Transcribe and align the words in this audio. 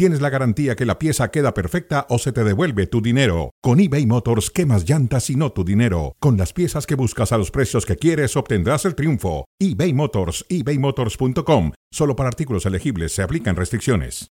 tienes 0.00 0.22
la 0.22 0.30
garantía 0.30 0.76
que 0.76 0.86
la 0.86 0.98
pieza 0.98 1.30
queda 1.30 1.52
perfecta 1.52 2.06
o 2.08 2.16
se 2.16 2.32
te 2.32 2.42
devuelve 2.42 2.86
tu 2.86 3.02
dinero. 3.02 3.50
Con 3.60 3.80
eBay 3.80 4.06
Motors, 4.06 4.48
quemas 4.48 4.88
llantas 4.88 5.28
y 5.28 5.36
no 5.36 5.52
tu 5.52 5.62
dinero. 5.62 6.16
Con 6.20 6.38
las 6.38 6.54
piezas 6.54 6.86
que 6.86 6.94
buscas 6.94 7.32
a 7.32 7.36
los 7.36 7.50
precios 7.50 7.84
que 7.84 7.96
quieres, 7.96 8.34
obtendrás 8.34 8.86
el 8.86 8.94
triunfo. 8.94 9.44
eBay 9.58 9.92
Motors, 9.92 10.46
ebaymotors.com. 10.48 11.72
Solo 11.92 12.16
para 12.16 12.30
artículos 12.30 12.64
elegibles 12.64 13.12
se 13.12 13.20
aplican 13.20 13.56
restricciones. 13.56 14.28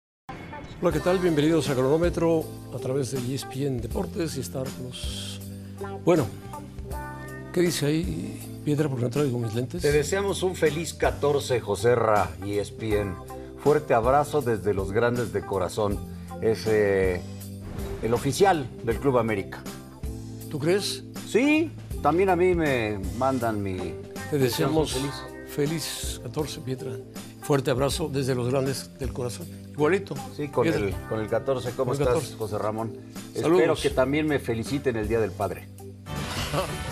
Hola, 0.80 0.90
¿qué 0.90 1.00
tal? 1.00 1.18
Bienvenidos 1.18 1.68
a 1.68 1.74
Cronómetro 1.74 2.46
a 2.74 2.78
través 2.78 3.10
de 3.10 3.34
ESPN 3.34 3.82
Deportes 3.82 4.38
y 4.38 4.40
Star 4.40 4.64
Plus. 4.66 5.38
Bueno, 6.02 6.26
¿qué 7.52 7.60
dice 7.60 7.84
ahí, 7.84 8.60
Piedra, 8.64 8.88
porque 8.88 9.04
no 9.04 9.10
traigo 9.10 9.38
mis 9.38 9.54
lentes? 9.54 9.82
Te 9.82 9.92
deseamos 9.92 10.42
un 10.42 10.56
feliz 10.56 10.94
14, 10.94 11.60
José 11.60 11.94
Ra 11.94 12.30
y 12.42 12.56
ESPN. 12.56 13.16
Fuerte 13.62 13.94
abrazo 13.94 14.40
desde 14.40 14.74
los 14.74 14.92
grandes 14.92 15.32
de 15.32 15.44
corazón. 15.44 15.98
Es 16.40 16.66
eh, 16.66 17.20
el 18.02 18.14
oficial 18.14 18.68
del 18.84 18.98
Club 18.98 19.18
América. 19.18 19.62
¿Tú 20.50 20.58
crees? 20.58 21.04
Sí, 21.26 21.72
también 22.02 22.30
a 22.30 22.36
mí 22.36 22.54
me 22.54 23.00
mandan 23.18 23.62
mi. 23.62 23.94
Te 24.30 24.38
deseamos 24.38 24.92
feliz. 24.92 25.14
feliz 25.48 26.20
14, 26.22 26.60
Piedra. 26.60 26.92
Fuerte 27.42 27.70
abrazo 27.70 28.08
desde 28.12 28.34
los 28.34 28.48
grandes 28.48 28.96
del 28.98 29.12
corazón. 29.12 29.46
Igualito. 29.70 30.14
Sí, 30.36 30.48
con 30.48 30.66
el, 30.66 30.94
con 31.08 31.20
el 31.20 31.28
14. 31.28 31.70
¿Cómo 31.72 31.92
estás, 31.92 32.08
14. 32.08 32.36
José 32.36 32.58
Ramón? 32.58 32.96
Saludos. 33.34 33.60
Espero 33.60 33.74
que 33.76 33.90
también 33.90 34.26
me 34.26 34.38
feliciten 34.38 34.96
el 34.96 35.08
Día 35.08 35.20
del 35.20 35.32
Padre. 35.32 35.68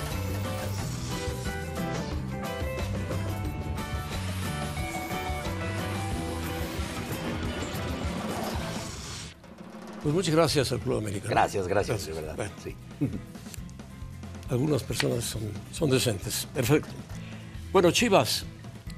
Pues 10.06 10.14
muchas 10.14 10.36
gracias 10.36 10.70
al 10.70 10.78
Club 10.78 10.98
Americano. 10.98 11.30
Gracias, 11.30 11.66
gracias, 11.66 12.06
de 12.06 12.12
verdad. 12.12 12.36
Bueno, 12.36 12.52
Sí. 12.62 12.76
algunas 14.50 14.84
personas 14.84 15.24
son, 15.24 15.42
son 15.72 15.90
decentes. 15.90 16.46
Perfecto. 16.54 16.90
Bueno, 17.72 17.90
Chivas. 17.90 18.44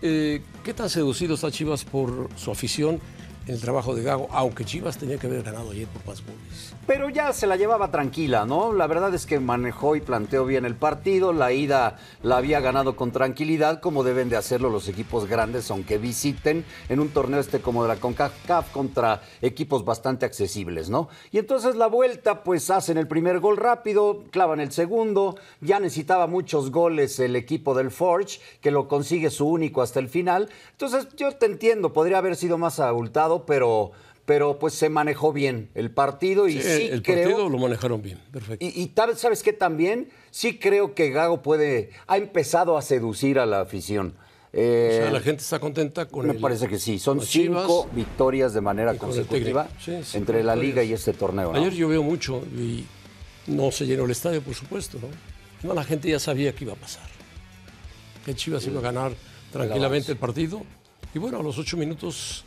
eh, 0.02 0.42
¿Qué 0.62 0.74
tan 0.74 0.90
seducido 0.90 1.36
está 1.36 1.50
Chivas 1.50 1.82
por 1.82 2.28
su 2.36 2.50
afición 2.50 3.00
el 3.48 3.60
trabajo 3.60 3.94
de 3.94 4.02
Gago? 4.02 4.28
Aunque 4.30 4.64
Chivas 4.64 4.98
tenía 4.98 5.18
que 5.18 5.26
haber 5.26 5.42
ganado 5.42 5.70
ayer 5.70 5.88
por 5.88 6.06
más 6.06 6.22
goles. 6.22 6.74
Pero 6.86 7.10
ya 7.10 7.32
se 7.32 7.46
la 7.46 7.56
llevaba 7.56 7.90
tranquila, 7.90 8.46
¿no? 8.46 8.72
La 8.72 8.86
verdad 8.86 9.12
es 9.14 9.26
que 9.26 9.40
manejó 9.40 9.96
y 9.96 10.00
planteó 10.00 10.46
bien 10.46 10.64
el 10.64 10.74
partido. 10.74 11.32
La 11.32 11.52
ida 11.52 11.98
la 12.22 12.38
había 12.38 12.60
ganado 12.60 12.96
con 12.96 13.12
tranquilidad, 13.12 13.80
como 13.80 14.04
deben 14.04 14.30
de 14.30 14.36
hacerlo 14.36 14.70
los 14.70 14.88
equipos 14.88 15.26
grandes, 15.26 15.70
aunque 15.70 15.98
visiten 15.98 16.64
en 16.88 17.00
un 17.00 17.10
torneo 17.10 17.40
este 17.40 17.60
como 17.60 17.82
de 17.82 17.88
la 17.88 17.96
CONCACAF 17.96 18.70
contra 18.70 19.20
equipos 19.42 19.84
bastante 19.84 20.24
accesibles, 20.24 20.88
¿no? 20.88 21.08
Y 21.30 21.38
entonces 21.38 21.76
la 21.76 21.88
vuelta, 21.88 22.42
pues 22.42 22.70
hacen 22.70 22.96
el 22.96 23.06
primer 23.06 23.40
gol 23.40 23.58
rápido, 23.58 24.24
clavan 24.30 24.60
el 24.60 24.72
segundo. 24.72 25.36
Ya 25.60 25.80
necesitaba 25.80 26.26
muchos 26.26 26.70
goles 26.70 27.18
el 27.20 27.36
equipo 27.36 27.74
del 27.74 27.90
Forge, 27.90 28.40
que 28.62 28.70
lo 28.70 28.88
consigue 28.88 29.30
su 29.30 29.46
único 29.46 29.82
hasta 29.82 30.00
el 30.00 30.08
final. 30.08 30.48
Entonces 30.72 31.08
yo 31.16 31.32
te 31.32 31.46
entiendo, 31.46 31.92
podría 31.92 32.18
haber 32.18 32.36
sido 32.36 32.56
más 32.56 32.80
abultado, 32.80 33.37
pero 33.46 33.92
pero 34.24 34.58
pues 34.58 34.74
se 34.74 34.90
manejó 34.90 35.32
bien 35.32 35.70
el 35.74 35.90
partido 35.90 36.48
y 36.48 36.60
sí, 36.60 36.88
el 36.90 37.02
creo 37.02 37.30
partido 37.30 37.48
lo 37.48 37.56
manejaron 37.58 38.02
bien. 38.02 38.18
Perfecto. 38.30 38.62
y, 38.62 38.82
y 38.82 38.86
tal- 38.88 39.16
sabes 39.16 39.42
qué 39.42 39.54
también 39.54 40.10
sí 40.30 40.58
creo 40.58 40.94
que 40.94 41.08
Gago 41.10 41.40
puede 41.42 41.90
ha 42.06 42.18
empezado 42.18 42.76
a 42.76 42.82
seducir 42.82 43.38
a 43.38 43.46
la 43.46 43.60
afición. 43.60 44.14
Eh, 44.52 44.98
o 45.00 45.02
sea, 45.04 45.10
la 45.12 45.20
gente 45.20 45.42
está 45.42 45.58
contenta 45.58 46.06
con 46.08 46.26
me 46.26 46.34
el- 46.34 46.40
parece 46.40 46.68
que 46.68 46.78
sí, 46.78 46.98
son 46.98 47.20
Chivas. 47.20 47.62
cinco 47.62 47.88
victorias 47.94 48.52
de 48.52 48.60
manera 48.60 48.94
consecutiva 48.98 49.64
técnico. 49.66 49.82
Sí, 50.02 50.10
sí, 50.10 50.18
entre 50.18 50.42
la 50.44 50.54
liga 50.56 50.82
y 50.82 50.92
este 50.92 51.14
torneo. 51.14 51.50
¿no? 51.52 51.58
Ayer 51.58 51.86
veo 51.86 52.02
mucho 52.02 52.42
y 52.54 52.84
no 53.46 53.70
se 53.72 53.86
llenó 53.86 54.04
el 54.04 54.10
estadio, 54.10 54.42
por 54.42 54.54
supuesto, 54.54 54.98
¿no? 55.00 55.08
No, 55.68 55.74
la 55.74 55.84
gente 55.84 56.10
ya 56.10 56.18
sabía 56.18 56.54
que 56.54 56.64
iba 56.64 56.74
a 56.74 56.76
pasar. 56.76 57.08
Que 58.26 58.34
Chivas 58.34 58.66
iba 58.66 58.78
a 58.80 58.82
ganar 58.82 59.12
tranquilamente 59.52 60.12
el 60.12 60.18
partido. 60.18 60.62
Y 61.14 61.18
bueno, 61.18 61.40
a 61.40 61.42
los 61.42 61.56
ocho 61.58 61.76
minutos 61.78 62.44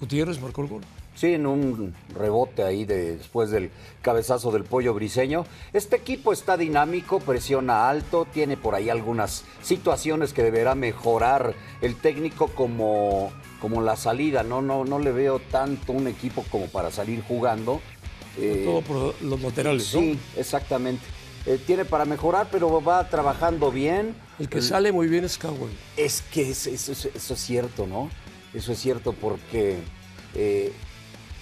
Gutiérrez 0.00 0.40
marcó 0.40 0.62
el 0.62 0.68
gol. 0.68 0.82
Sí, 1.14 1.32
en 1.34 1.46
un 1.46 1.94
rebote 2.16 2.64
ahí 2.64 2.84
de- 2.84 3.16
después 3.18 3.50
del 3.50 3.70
cabezazo 4.02 4.50
del 4.50 4.64
pollo 4.64 4.92
briseño. 4.94 5.46
Este 5.72 5.94
equipo 5.94 6.32
está 6.32 6.56
dinámico, 6.56 7.20
presiona 7.20 7.88
alto, 7.88 8.26
tiene 8.32 8.56
por 8.56 8.74
ahí 8.74 8.90
algunas 8.90 9.44
situaciones 9.62 10.32
que 10.32 10.42
deberá 10.42 10.74
mejorar 10.74 11.54
el 11.82 11.94
técnico 11.94 12.48
como, 12.48 13.30
como 13.60 13.80
la 13.80 13.94
salida. 13.96 14.42
No, 14.42 14.60
no, 14.60 14.84
no 14.84 14.98
le 14.98 15.12
veo 15.12 15.38
tanto 15.38 15.92
un 15.92 16.08
equipo 16.08 16.44
como 16.50 16.66
para 16.66 16.90
salir 16.90 17.22
jugando. 17.22 17.80
Eh, 18.36 18.62
Todo 18.66 18.80
por 18.82 19.22
los 19.22 19.40
laterales, 19.40 19.94
¿no? 19.94 20.00
sí, 20.00 20.18
exactamente. 20.36 21.04
Eh, 21.46 21.60
tiene 21.64 21.84
para 21.84 22.04
mejorar, 22.06 22.48
pero 22.50 22.82
va 22.82 23.08
trabajando 23.08 23.70
bien. 23.70 24.16
El 24.40 24.48
que 24.48 24.60
sale 24.62 24.90
muy 24.90 25.06
bien 25.06 25.22
es 25.24 25.38
Cowell. 25.38 25.70
Es 25.96 26.22
que 26.32 26.50
es- 26.50 26.66
es- 26.66 26.88
eso, 26.88 27.08
eso 27.14 27.34
es 27.34 27.40
cierto, 27.40 27.86
¿no? 27.86 28.10
Eso 28.54 28.72
es 28.72 28.78
cierto 28.78 29.12
porque 29.12 29.78
eh, 30.34 30.72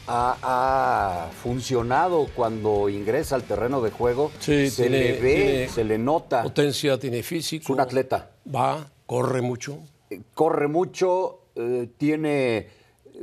ha, 0.07 1.27
ha 1.29 1.31
funcionado 1.43 2.27
cuando 2.35 2.89
ingresa 2.89 3.35
al 3.35 3.43
terreno 3.45 3.81
de 3.83 3.91
juego. 3.91 4.31
Sí, 4.41 4.71
se 4.71 4.83
tiene- 4.89 4.99
le 4.99 5.21
ve, 5.21 5.69
se 5.73 5.85
le 5.85 5.99
nota. 5.99 6.43
Potencia, 6.43 6.99
tiene 6.99 7.23
físico. 7.23 7.65
Es 7.65 7.71
un 7.71 7.81
atleta. 7.81 8.31
Va, 8.55 8.91
corre 9.07 9.43
mucho. 9.43 9.79
Eh, 10.11 10.21
Corre 10.35 10.69
mucho, 10.69 11.41
eh, 11.55 11.89
tiene 11.99 12.69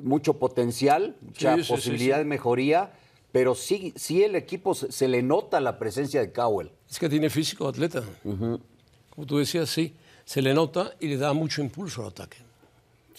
mucho 0.03 0.33
potencial, 0.39 1.15
mucha 1.21 1.55
Sí, 1.55 1.61
sí, 1.61 1.67
sí, 1.67 1.73
posibilidad 1.73 2.17
sí. 2.17 2.19
de 2.19 2.25
mejoría, 2.25 2.91
pero 3.31 3.53
sí, 3.55 3.93
sí 3.95 4.23
el 4.23 4.35
equipo 4.35 4.73
se, 4.75 4.91
se 4.91 5.07
le 5.07 5.21
nota 5.23 5.59
la 5.59 5.77
presencia 5.79 6.19
de 6.21 6.31
Cowell. 6.31 6.71
Es 6.89 6.97
que 6.99 7.09
tiene 7.09 7.29
físico 7.29 7.67
atleta. 7.67 8.03
Como 8.23 9.25
tú 9.27 9.37
decías, 9.39 9.69
sí. 9.69 9.95
Se 10.25 10.41
le 10.43 10.53
nota 10.53 10.93
y 10.99 11.07
le 11.07 11.17
da 11.17 11.33
mucho 11.33 11.61
impulso 11.61 12.01
al 12.03 12.09
ataque. 12.09 12.37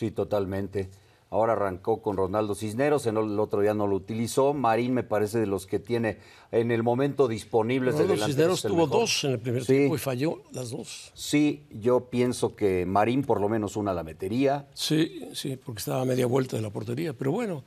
Sí, 0.01 0.11
totalmente. 0.11 0.89
Ahora 1.29 1.53
arrancó 1.53 2.01
con 2.01 2.17
Ronaldo 2.17 2.55
Cisneros, 2.55 3.05
en 3.07 3.19
el 3.19 3.39
otro 3.39 3.61
día 3.61 3.75
no 3.75 3.87
lo 3.87 3.97
utilizó. 3.97 4.55
Marín 4.55 4.95
me 4.95 5.03
parece 5.03 5.39
de 5.39 5.47
los 5.47 5.67
que 5.67 5.79
tiene 5.79 6.17
en 6.53 6.71
el 6.71 6.83
momento 6.83 7.29
disponibles 7.29 7.97
de 7.97 8.05
Ronaldo 8.05 8.15
delanteros 8.25 8.61
Cisneros 8.61 8.63
tuvo 8.63 8.87
mejor. 8.87 9.01
dos 9.03 9.25
en 9.25 9.31
el 9.33 9.39
primer 9.41 9.63
Sí. 9.63 9.73
tiempo 9.75 9.95
y 9.95 9.99
falló 9.99 10.43
las 10.53 10.71
dos. 10.71 11.13
Sí, 11.13 11.67
yo 11.71 12.07
pienso 12.07 12.57
que 12.57 12.87
Marín 12.87 13.23
por 13.25 13.43
lo 13.43 13.51
menos 13.51 13.77
una 13.77 13.93
la 13.93 14.03
metería. 14.03 14.69
Sí, 14.73 15.29
sí, 15.35 15.57
porque 15.63 15.81
estaba 15.81 16.01
a 16.01 16.05
media 16.07 16.25
vuelta 16.25 16.57
de 16.57 16.63
la 16.63 16.71
portería. 16.71 17.13
Pero 17.13 17.31
bueno, 17.31 17.63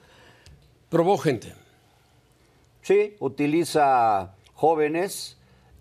probó 0.89 1.19
gente. 1.19 1.53
Sí, 2.81 3.13
utiliza 3.19 4.33
jóvenes. 4.55 5.37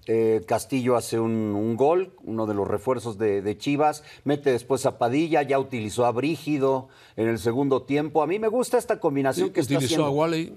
Eh, 0.06 0.42
Castillo 0.46 0.96
hace 0.96 1.20
un, 1.20 1.32
un 1.32 1.76
gol, 1.76 2.12
uno 2.24 2.46
de 2.46 2.54
los 2.54 2.66
refuerzos 2.66 3.18
de, 3.18 3.42
de 3.42 3.56
Chivas. 3.58 4.02
Mete 4.24 4.50
después 4.50 4.84
a 4.86 4.98
Padilla, 4.98 5.42
ya 5.42 5.58
utilizó 5.58 6.06
a 6.06 6.12
Brígido 6.12 6.88
en 7.16 7.28
el 7.28 7.38
segundo 7.38 7.82
tiempo. 7.82 8.22
A 8.22 8.26
mí 8.26 8.38
me 8.38 8.48
gusta 8.48 8.78
esta 8.78 8.98
combinación 9.00 9.50
que 9.50 9.60
está 9.60 9.74
Utilizó 9.74 9.94
haciendo. 9.94 10.06
a 10.06 10.10
Wally. 10.10 10.54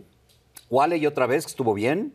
Wally 0.70 1.06
otra 1.06 1.28
vez, 1.28 1.46
que 1.46 1.50
estuvo 1.52 1.74
bien. 1.74 2.14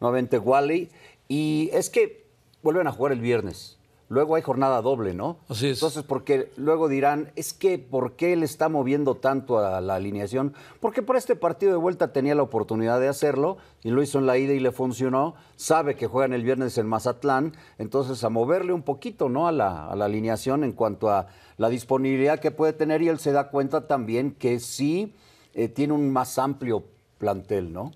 Nuevamente 0.00 0.38
Wally. 0.38 0.90
Y 1.26 1.70
es 1.72 1.90
que 1.90 2.26
vuelven 2.62 2.86
a 2.86 2.92
jugar 2.92 3.12
el 3.12 3.20
viernes. 3.20 3.77
Luego 4.10 4.36
hay 4.36 4.42
jornada 4.42 4.80
doble, 4.80 5.12
¿no? 5.12 5.38
Así 5.48 5.68
es. 5.68 5.78
Entonces, 5.78 6.02
porque 6.02 6.50
luego 6.56 6.88
dirán, 6.88 7.30
es 7.36 7.52
que 7.52 7.78
¿por 7.78 8.16
qué 8.16 8.32
él 8.32 8.42
está 8.42 8.70
moviendo 8.70 9.16
tanto 9.16 9.58
a 9.58 9.82
la 9.82 9.96
alineación? 9.96 10.54
Porque 10.80 11.02
por 11.02 11.16
este 11.16 11.36
partido 11.36 11.72
de 11.72 11.78
vuelta 11.78 12.12
tenía 12.12 12.34
la 12.34 12.42
oportunidad 12.42 13.00
de 13.00 13.08
hacerlo 13.08 13.58
y 13.82 13.90
lo 13.90 14.02
hizo 14.02 14.18
en 14.18 14.26
la 14.26 14.38
ida 14.38 14.54
y 14.54 14.60
le 14.60 14.72
funcionó. 14.72 15.34
Sabe 15.56 15.94
que 15.94 16.06
juegan 16.06 16.32
el 16.32 16.42
viernes 16.42 16.78
en 16.78 16.86
Mazatlán, 16.86 17.54
entonces 17.76 18.24
a 18.24 18.30
moverle 18.30 18.72
un 18.72 18.82
poquito, 18.82 19.28
¿no? 19.28 19.46
A 19.46 19.52
la, 19.52 19.88
a 19.88 19.94
la 19.94 20.06
alineación 20.06 20.64
en 20.64 20.72
cuanto 20.72 21.10
a 21.10 21.26
la 21.58 21.68
disponibilidad 21.68 22.40
que 22.40 22.50
puede 22.50 22.72
tener 22.72 23.02
y 23.02 23.08
él 23.08 23.18
se 23.18 23.32
da 23.32 23.50
cuenta 23.50 23.86
también 23.86 24.32
que 24.32 24.58
sí 24.58 25.14
eh, 25.52 25.68
tiene 25.68 25.92
un 25.92 26.10
más 26.10 26.38
amplio 26.38 26.84
plantel, 27.18 27.74
¿no? 27.74 27.92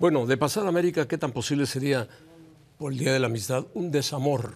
Bueno, 0.00 0.26
de 0.26 0.36
pasar 0.36 0.66
a 0.66 0.68
América, 0.70 1.06
¿qué 1.06 1.18
tan 1.18 1.30
posible 1.30 1.66
sería 1.66 2.08
por 2.78 2.92
el 2.92 2.98
Día 2.98 3.12
de 3.12 3.20
la 3.20 3.26
Amistad 3.26 3.66
un 3.74 3.92
desamor? 3.92 4.54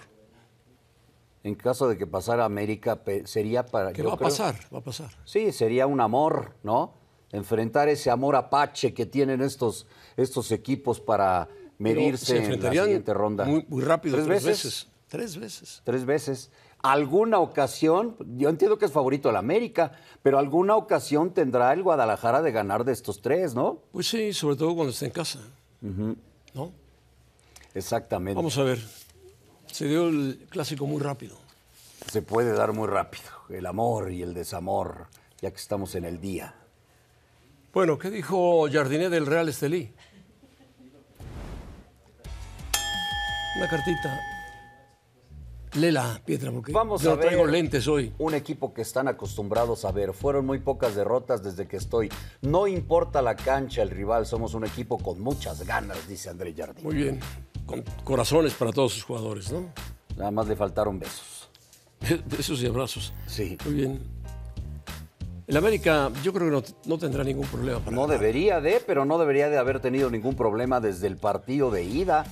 En 1.47 1.55
caso 1.55 1.89
de 1.89 1.97
que 1.97 2.09
pasara 2.09 2.43
a 2.43 2.47
América, 2.47 3.01
sería 3.25 3.65
para. 3.65 3.93
¿Qué 3.93 4.03
yo 4.03 4.09
va 4.09 4.15
a 4.15 4.17
creo- 4.17 4.29
pasar? 4.29 4.57
Va 4.75 4.79
a 4.79 4.83
pasar. 4.83 5.11
Sí, 5.25 5.53
sería 5.53 5.87
un 5.87 6.01
amor, 6.01 6.57
¿no? 6.65 6.95
Enfrentar 7.31 7.89
ese 7.89 8.11
amor 8.11 8.35
apache 8.35 8.93
que 8.93 9.07
tienen 9.07 9.41
estos, 9.41 9.87
estos 10.17 10.51
equipos 10.51 11.01
para 11.01 11.49
medirse 11.79 12.39
se 12.39 12.53
en 12.55 12.61
la 12.61 12.71
siguiente 12.73 13.15
ronda. 13.15 13.45
Muy, 13.45 13.65
muy 13.69 13.85
rápido, 13.85 14.17
¿Tres 14.17 14.27
tres, 14.27 14.45
veces? 14.45 14.65
veces? 14.65 14.89
Tres 15.09 15.37
veces. 15.37 15.83
Tres 15.85 16.05
veces. 16.05 16.51
alguna 16.83 17.39
ocasión, 17.39 18.17
yo 18.37 18.49
entiendo 18.49 18.77
que 18.77 18.87
es 18.87 18.93
favorito 18.93 19.31
el 19.31 19.37
América, 19.37 19.93
pero 20.25 20.39
alguna 20.41 20.75
ocasión 20.75 21.31
tendrá 21.33 21.73
el 21.73 21.83
Guadalajara 21.85 22.43
de 22.43 22.51
ganar 22.51 22.85
de 22.85 22.93
estos 22.93 23.23
tres, 23.23 23.55
¿no? 23.55 23.83
Pues 23.93 24.09
sí, 24.09 24.33
sobre 24.33 24.57
todo 24.57 24.75
cuando 24.75 24.91
esté 24.91 25.07
en 25.07 25.13
casa. 25.13 25.39
¿No? 25.81 26.73
Exactamente. 27.75 28.35
Vamos 28.37 28.59
a 28.59 28.63
ver. 28.65 28.79
Se 29.77 29.87
dio 29.87 30.09
el 30.09 30.47
clásico 30.49 30.87
muy 30.87 31.03
rápido. 31.03 31.37
Se 32.11 32.23
puede 32.23 32.55
dar 32.55 32.73
muy 32.73 32.89
rápido, 32.89 33.29
el 33.51 33.67
amor 33.67 34.11
y 34.11 34.23
el 34.23 34.33
desamor, 34.33 35.09
ya 35.43 35.51
que 35.51 35.59
estamos 35.59 35.95
en 35.97 36.07
el 36.07 36.19
día. 36.19 36.55
Bueno, 37.75 37.99
¿qué 37.99 38.09
dijo 38.09 38.67
Jardiné 38.73 39.11
del 39.11 39.27
Real 39.27 39.51
Estelí? 39.51 39.93
Una 43.59 43.69
cartita. 43.69 44.19
Lela, 45.75 46.23
Pietra, 46.25 46.51
porque 46.51 46.73
Vamos 46.73 47.03
yo 47.03 47.13
a 47.13 47.21
traigo 47.21 47.43
ver 47.43 47.53
lentes 47.53 47.87
hoy. 47.87 48.15
Un 48.17 48.33
equipo 48.33 48.73
que 48.73 48.81
están 48.81 49.09
acostumbrados 49.09 49.85
a 49.85 49.93
ver. 49.93 50.15
Fueron 50.15 50.47
muy 50.47 50.59
pocas 50.61 50.95
derrotas 50.95 51.43
desde 51.43 51.69
que 51.69 51.77
estoy. 51.77 52.09
No 52.41 52.67
importa 52.67 53.21
la 53.21 53.37
cancha, 53.37 53.83
el 53.83 53.91
rival, 53.91 54.25
somos 54.25 54.55
un 54.55 54.65
equipo 54.65 54.97
con 54.97 55.21
muchas 55.21 55.67
ganas, 55.67 56.09
dice 56.09 56.31
André 56.31 56.55
Jardín. 56.57 56.83
Muy 56.83 56.95
bien. 56.95 57.21
Con 57.67 57.83
corazones 58.05 58.55
para 58.55 58.73
todos 58.73 58.93
sus 58.95 59.03
jugadores, 59.05 59.51
¿no? 59.53 59.73
Nada 60.17 60.31
más 60.31 60.47
le 60.47 60.57
faltaron 60.57 60.99
besos. 60.99 61.51
Besos 62.27 62.63
y 62.63 62.67
abrazos. 62.67 63.13
Sí. 63.27 63.59
Muy 63.65 63.75
bien. 63.75 64.01
El 65.47 65.57
América, 65.57 66.11
yo 66.23 66.33
creo 66.33 66.47
que 66.47 66.53
no, 66.71 66.77
no 66.87 66.99
tendrá 66.99 67.23
ningún 67.23 67.47
problema 67.47 67.79
para 67.79 67.95
No 67.95 68.03
ganar. 68.03 68.19
debería 68.19 68.61
de, 68.61 68.83
pero 68.87 69.05
no 69.05 69.17
debería 69.19 69.49
de 69.49 69.59
haber 69.59 69.81
tenido 69.81 70.11
ningún 70.11 70.35
problema 70.35 70.81
desde 70.81 71.07
el 71.07 71.17
partido 71.17 71.71
de 71.71 71.85
ida, 71.85 72.25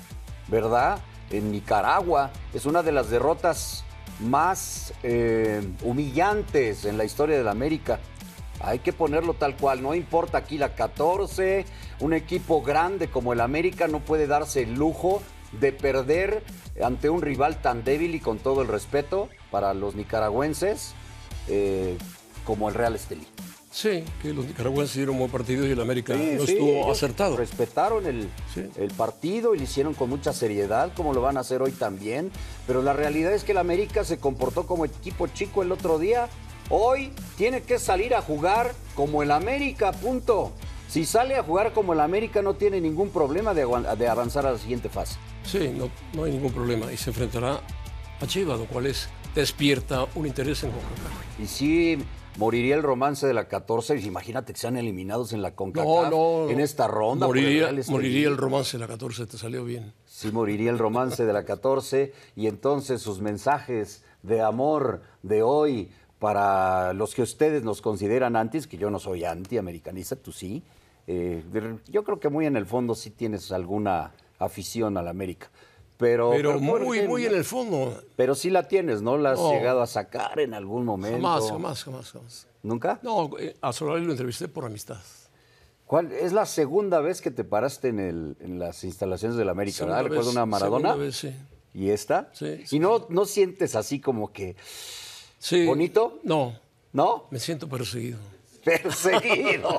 ¿verdad? 0.49 0.99
En 1.31 1.53
Nicaragua. 1.53 2.31
Es 2.53 2.67
una 2.67 2.83
de 2.83 2.93
las 2.93 3.11
derrotas 3.11 3.85
más 4.21 4.93
eh, 5.03 5.63
humillantes 5.83 6.85
en 6.85 6.99
la 6.99 7.05
historia 7.05 7.37
del 7.37 7.49
América. 7.49 8.01
Hay 8.61 8.79
que 8.79 8.93
ponerlo 8.93 9.35
tal 9.35 9.57
cual, 9.57 9.83
no 9.83 9.95
importa 9.95 10.39
aquí 10.39 10.59
la 10.59 10.75
14, 10.75 11.65
un 12.01 12.13
equipo 12.15 12.63
grande 12.63 13.09
como 13.09 13.33
el 13.33 13.41
América 13.41 13.89
no 13.89 14.01
puede 14.01 14.27
darse 14.27 14.63
el 14.63 14.75
lujo 14.75 15.23
de 15.61 15.73
perder 15.73 16.43
ante 16.83 17.11
un 17.11 17.23
rival 17.23 17.61
tan 17.61 17.85
débil 17.85 18.15
y 18.15 18.21
con 18.21 18.39
todo 18.39 18.63
el 18.63 18.69
respeto 18.69 19.29
para 19.51 19.75
los 19.75 19.95
nicaragüenses 19.95 20.95
eh, 21.49 21.97
como 22.45 22.69
el 22.69 22.75
Real 22.75 22.95
Estelí. 22.95 23.27
Sí, 23.71 24.05
que 24.23 24.33
los 24.33 24.47
nicaragüenses 24.47 24.95
dieron 24.97 25.19
buen 25.19 25.33
partido 25.33 25.67
y 25.67 25.73
el 25.73 25.81
América 25.81 26.15
Sí, 26.15 26.35
no 26.39 26.47
sí, 26.47 26.53
estuvo 26.53 26.93
acertado. 26.93 27.37
Respetaron 27.37 28.07
el, 28.07 28.29
Sí. 28.55 28.69
el 28.77 28.89
partido 28.93 29.53
y 29.53 29.59
lo 29.59 29.65
hicieron 29.65 29.95
con 29.95 30.09
mucha 30.11 30.33
seriedad, 30.33 30.93
como 30.95 31.13
lo 31.13 31.21
van 31.21 31.37
a 31.37 31.41
hacer 31.41 31.61
hoy 31.61 31.73
también. 31.73 32.31
Pero 32.69 32.83
la 32.83 32.93
realidad 32.93 33.33
es 33.33 33.43
que 33.43 33.51
el 33.51 33.59
América 33.59 34.05
se 34.05 34.19
comportó 34.19 34.65
como 34.69 34.85
equipo 34.85 35.27
chico 35.27 35.63
el 35.63 35.73
otro 35.73 35.99
día. 35.99 36.29
Hoy 36.71 37.13
tiene 37.37 37.63
que 37.63 37.79
salir 37.79 38.15
a 38.15 38.23
jugar 38.23 38.73
como 38.95 39.23
el 39.23 39.31
América, 39.31 39.93
punto. 39.93 40.53
Si 40.89 41.05
sale 41.05 41.37
a 41.37 41.43
jugar 41.43 41.73
como 41.73 41.93
el 41.93 42.01
América 42.01 42.41
no 42.41 42.55
tiene 42.55 42.81
ningún 42.81 43.11
problema 43.11 43.53
de, 43.53 43.63
avanzar 44.09 44.47
a 44.47 44.53
la 44.53 44.59
siguiente 44.59 44.89
fase. 44.89 45.17
Sí, 45.45 45.75
no, 45.77 45.91
no 46.15 46.25
hay 46.25 46.33
ningún 46.33 46.53
problema. 46.53 46.93
Y 46.93 46.97
se 46.97 47.11
enfrentará 47.11 47.61
a 48.21 48.27
Chivas, 48.27 48.59
lo 48.59 48.67
cual 48.67 48.87
es 48.87 49.09
despierta 49.35 50.07
un 50.15 50.27
interés 50.27 50.63
en 50.63 50.71
CONCACAF. 50.71 51.41
Y 51.41 51.47
sí, 51.47 51.99
moriría 52.37 52.77
el 52.77 52.83
romance 52.83 53.27
de 53.27 53.35
la 53.35 53.49
14. 53.49 53.99
Imagínate 54.01 54.53
que 54.53 54.59
sean 54.59 54.77
eliminados 54.77 55.33
en 55.33 55.43
la 55.43 55.55
CONCACAF 55.55 55.85
No, 55.85 56.11
no. 56.45 56.51
en 56.51 56.61
esta 56.61 56.87
ronda. 56.87 57.27
el 57.27 57.29
Moriría, 57.29 57.71
Estelí. 57.71 57.91
moriría 57.91 58.29
el 58.29 58.37
romance 58.37 58.77
de 58.79 58.81
la 58.81 58.89
14, 58.89 59.27
te 59.27 59.37
salió 59.37 59.65
bien. 59.65 59.93
Sí 60.07 60.31
moriría 60.31 60.71
el 60.71 60.79
romance 60.79 61.25
de 61.27 61.33
la 61.33 61.45
14 61.45 62.13
y 62.37 62.47
entonces 62.47 63.03
sus 63.03 63.21
mensajes 63.21 64.05
de 64.23 64.41
amor 64.41 65.03
de 65.23 65.43
hoy 65.43 65.91
para 66.19 66.93
los 66.93 67.15
que 67.15 67.23
ustedes 67.23 67.63
nos 67.65 67.81
consideran 67.83 68.37
antis, 68.37 68.67
que 68.67 68.77
yo 68.77 68.91
no 68.91 68.99
soy 68.99 69.25
anti-americanista, 69.25 70.17
tú 70.17 70.33
sí. 70.33 70.63
eh, 71.07 71.43
yo 71.89 72.03
creo 72.05 72.19
que 72.19 72.29
muy 72.31 72.47
en 72.47 72.57
el 72.57 72.67
fondo 72.67 72.95
sí 72.95 73.11
tienes 73.11 73.53
alguna 73.53 74.13
afición 74.39 74.97
a 74.97 75.03
la 75.03 75.11
América. 75.11 75.51
Pero, 75.97 76.31
Pero 76.31 76.53
¿por 76.53 76.61
muy, 76.61 77.07
muy 77.07 77.25
en 77.27 77.35
el 77.35 77.45
fondo. 77.45 78.03
Pero 78.17 78.35
sí 78.35 78.51
la 78.51 78.67
tienes, 78.67 79.01
¿no? 79.01 79.17
La 79.17 79.33
has 79.33 79.39
No. 79.39 79.53
llegado 79.53 79.81
a 79.81 79.87
sacar 79.87 80.41
en 80.41 80.53
algún 80.55 80.85
momento. 80.85 81.17
Jamás, 81.19 81.49
jamás, 81.49 81.85
jamás, 81.85 82.11
jamás. 82.11 82.47
¿Nunca? 82.65 82.99
No, 83.03 83.31
eh, 83.39 83.55
a 83.61 83.73
Solari 83.73 84.05
lo 84.05 84.11
entrevisté 84.13 84.49
por 84.49 84.65
amistad. 84.65 84.99
¿Cuál? 85.87 86.11
Es 86.13 86.33
la 86.33 86.47
segunda 86.47 87.01
vez 87.01 87.21
que 87.21 87.31
te 87.31 87.45
paraste 87.45 87.89
en, 87.89 88.01
el, 88.01 88.37
en 88.41 88.59
las 88.59 88.83
instalaciones 88.83 89.37
de 89.37 89.45
la 89.45 89.53
América, 89.53 89.77
Segunda 89.79 89.97
¿verdad? 89.99 90.11
Recuerdo 90.11 90.31
una 90.33 90.47
Maradona. 90.47 90.89
segunda 90.89 91.05
vez, 91.05 91.17
sí. 91.17 91.35
¿Y 91.75 91.91
esta? 91.91 92.31
Sí, 92.33 92.65
¿Y 92.71 92.79
no, 92.81 93.07
no 93.11 93.25
sientes 93.27 93.77
así 93.77 94.01
como 94.01 94.33
que, 94.33 94.57
Sí. 95.45 95.67
¿Bonito? 95.67 96.21
No, 96.23 96.59
no? 96.95 97.27
me 97.31 97.39
siento 97.39 97.69
perseguido. 97.69 98.17
Perseguido. 98.65 99.79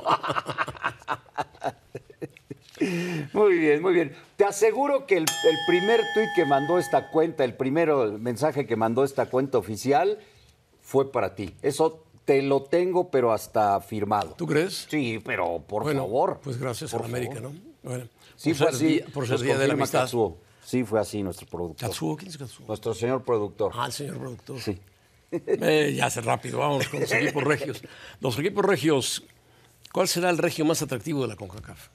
muy 3.32 3.58
bien, 3.58 3.82
muy 3.82 3.92
bien. 3.92 4.14
Te 4.36 4.44
aseguro 4.44 5.08
que 5.08 5.16
el, 5.16 5.24
el 5.24 5.56
primer 5.66 6.02
tuit 6.14 6.28
que 6.36 6.44
mandó 6.44 6.78
esta 6.78 7.10
cuenta, 7.10 7.42
el 7.42 7.56
primero 7.56 8.16
mensaje 8.16 8.64
que 8.64 8.76
mandó 8.76 9.02
esta 9.02 9.28
cuenta 9.28 9.58
oficial, 9.58 10.20
fue 10.82 11.10
para 11.10 11.34
ti. 11.34 11.52
Eso 11.62 12.04
te 12.24 12.42
lo 12.42 12.62
tengo, 12.62 13.10
pero 13.10 13.32
hasta 13.32 13.80
firmado. 13.80 14.34
¿Tú 14.38 14.46
crees? 14.46 14.86
Sí, 14.88 15.20
pero 15.24 15.64
por 15.66 15.82
bueno, 15.82 16.02
favor. 16.02 16.38
Pues 16.44 16.60
gracias 16.60 16.92
por 16.92 17.04
América. 17.04 17.40
¿no? 17.40 17.52
Bueno, 17.82 18.04
Sí, 18.36 18.50
por 18.50 18.58
fue 18.58 18.68
así. 18.68 19.00
por 19.12 19.24
ser 19.24 19.32
Nos 19.32 19.42
día 19.42 19.58
de 19.58 19.66
la 19.66 19.74
amistad. 19.74 20.02
Katsuo. 20.02 20.38
Sí, 20.64 20.84
fue 20.84 21.00
así 21.00 21.24
nuestro 21.24 21.48
productor. 21.48 21.88
¿Katsuo? 21.88 22.16
¿Quién 22.16 22.30
es 22.30 22.38
Katsuo? 22.38 22.66
Nuestro 22.68 22.94
señor 22.94 23.24
productor. 23.24 23.72
Ah, 23.74 23.86
el 23.86 23.92
señor 23.92 24.18
productor. 24.18 24.60
Sí. 24.60 24.78
Eh, 25.46 25.94
ya 25.96 26.06
hace 26.06 26.20
rápido, 26.20 26.58
vamos 26.58 26.88
con 26.88 27.00
los 27.00 27.12
equipos 27.12 27.44
regios. 27.44 27.82
Los 28.20 28.38
equipos 28.38 28.64
regios, 28.64 29.24
¿cuál 29.92 30.08
será 30.08 30.30
el 30.30 30.38
regio 30.38 30.64
más 30.64 30.82
atractivo 30.82 31.22
de 31.22 31.28
la 31.28 31.36
CONCACAF? 31.36 31.88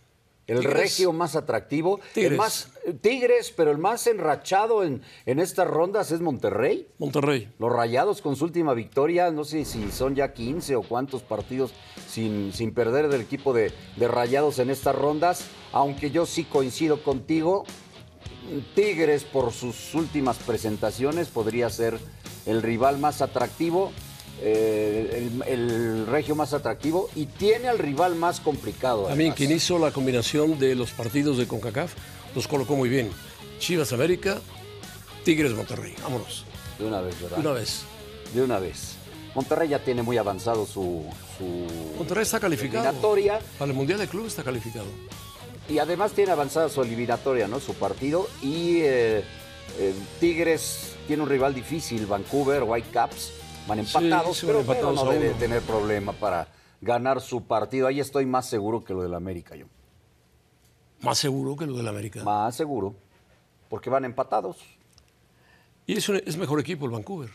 El 0.48 0.60
Tigres. 0.60 0.78
regio 0.78 1.14
más 1.14 1.36
atractivo. 1.36 2.00
Tigres. 2.14 2.32
El 2.32 2.38
más, 2.38 2.70
tigres, 3.02 3.54
pero 3.56 3.72
el 3.72 3.78
más 3.78 4.06
enrachado 4.08 4.84
en, 4.84 5.02
en 5.26 5.40
estas 5.40 5.68
rondas 5.68 6.12
es 6.12 6.20
Monterrey. 6.20 6.88
Monterrey. 6.98 7.50
Los 7.58 7.72
Rayados 7.72 8.22
con 8.22 8.36
su 8.36 8.46
última 8.46 8.74
victoria, 8.74 9.32
no 9.32 9.46
sé 9.46 9.64
si 9.64 9.92
son 9.92 10.16
ya 10.16 10.34
15 10.34 10.76
o 10.76 10.82
cuántos 10.82 11.22
partidos 11.22 11.72
sin, 12.10 12.52
sin 12.54 12.74
perder 12.74 13.08
del 13.08 13.22
equipo 13.22 13.54
de, 13.54 13.72
de 13.96 14.08
Rayados 14.08 14.60
en 14.60 14.72
estas 14.72 14.96
rondas, 14.96 15.46
aunque 15.72 16.12
yo 16.12 16.26
sí 16.26 16.44
coincido 16.44 17.02
contigo, 17.04 17.64
Tigres 18.76 19.24
por 19.24 19.54
sus 19.54 19.94
últimas 19.94 20.38
presentaciones 20.38 21.28
podría 21.28 21.70
ser 21.70 21.98
el 22.46 22.62
rival 22.62 22.98
más 22.98 23.22
atractivo, 23.22 23.92
eh, 24.42 25.30
el, 25.48 25.48
el 25.48 26.08
regio 26.08 26.36
más 26.36 26.54
atractivo 26.54 27.10
y 27.16 27.28
tiene 27.28 27.68
al 27.68 27.78
rival 27.78 28.16
más 28.16 28.40
complicado. 28.40 29.06
También 29.06 29.34
quien 29.34 29.52
hizo 29.52 29.78
la 29.78 29.92
combinación 29.92 30.58
de 30.60 30.76
los 30.76 30.92
partidos 30.92 31.38
de 31.38 31.48
CONCACAF 31.48 31.94
los 32.36 32.48
colocó 32.48 32.76
muy 32.76 32.90
bien. 32.90 33.10
Chivas 33.60 33.94
América, 33.94 34.40
Tigres 35.24 35.54
Monterrey. 35.54 35.94
Vámonos. 36.02 36.46
De 36.80 36.86
una 36.86 37.02
vez, 37.02 37.22
¿verdad? 37.22 37.40
Una 37.40 37.52
vez. 37.52 37.84
De 38.34 38.42
una 38.42 38.60
vez. 38.60 38.96
Monterrey 39.36 39.70
ya 39.70 39.80
tiene 39.80 40.02
muy 40.02 40.18
avanzado 40.18 40.66
su, 40.66 41.06
su 41.38 41.68
Monterrey 41.98 42.24
está 42.24 42.40
calificado. 42.40 42.92
Para 43.58 43.72
el 43.72 43.78
Mundial 43.78 44.00
de 44.00 44.08
Club 44.08 44.26
está 44.26 44.44
calificado. 44.44 44.88
Y 45.70 45.80
además 45.80 46.12
tiene 46.14 46.32
avanzada 46.32 46.70
su 46.70 46.82
eliminatoria, 46.82 47.48
¿no? 47.48 47.60
Su 47.60 47.74
partido. 47.76 48.28
Y 48.42 48.80
eh, 48.82 49.24
eh, 49.80 49.94
Tigres 50.20 50.96
tiene 51.08 51.24
un 51.24 51.30
rival 51.30 51.54
difícil, 51.54 52.06
Vancouver, 52.06 52.64
Whitecaps. 52.64 53.34
Van 53.68 53.80
empatados, 53.80 54.38
sí, 54.38 54.46
pero, 54.48 54.62
empatados 54.62 55.00
pero 55.00 55.06
no 55.06 55.12
debe 55.12 55.34
tener 55.36 55.62
problema 55.62 56.14
para 56.14 56.48
ganar 56.82 57.22
su 57.22 57.44
partido. 57.44 57.88
Ahí 57.88 58.00
estoy 58.00 58.26
más 58.26 58.50
seguro 58.50 58.84
que 58.84 58.94
lo 58.94 59.04
del 59.04 59.14
América 59.14 59.56
yo. 59.56 59.68
Más 61.02 61.18
seguro 61.18 61.56
que 61.56 61.66
lo 61.68 61.78
del 61.78 61.88
América. 61.88 62.24
Más 62.24 62.56
seguro. 62.56 62.96
Porque 63.70 63.90
van 63.90 64.04
empatados. 64.06 64.58
Y 65.86 65.98
es, 65.98 66.10
un- 66.10 66.22
es 66.26 66.38
mejor 66.38 66.60
equipo 66.60 66.86
el 66.86 66.92
Vancouver. 66.92 67.30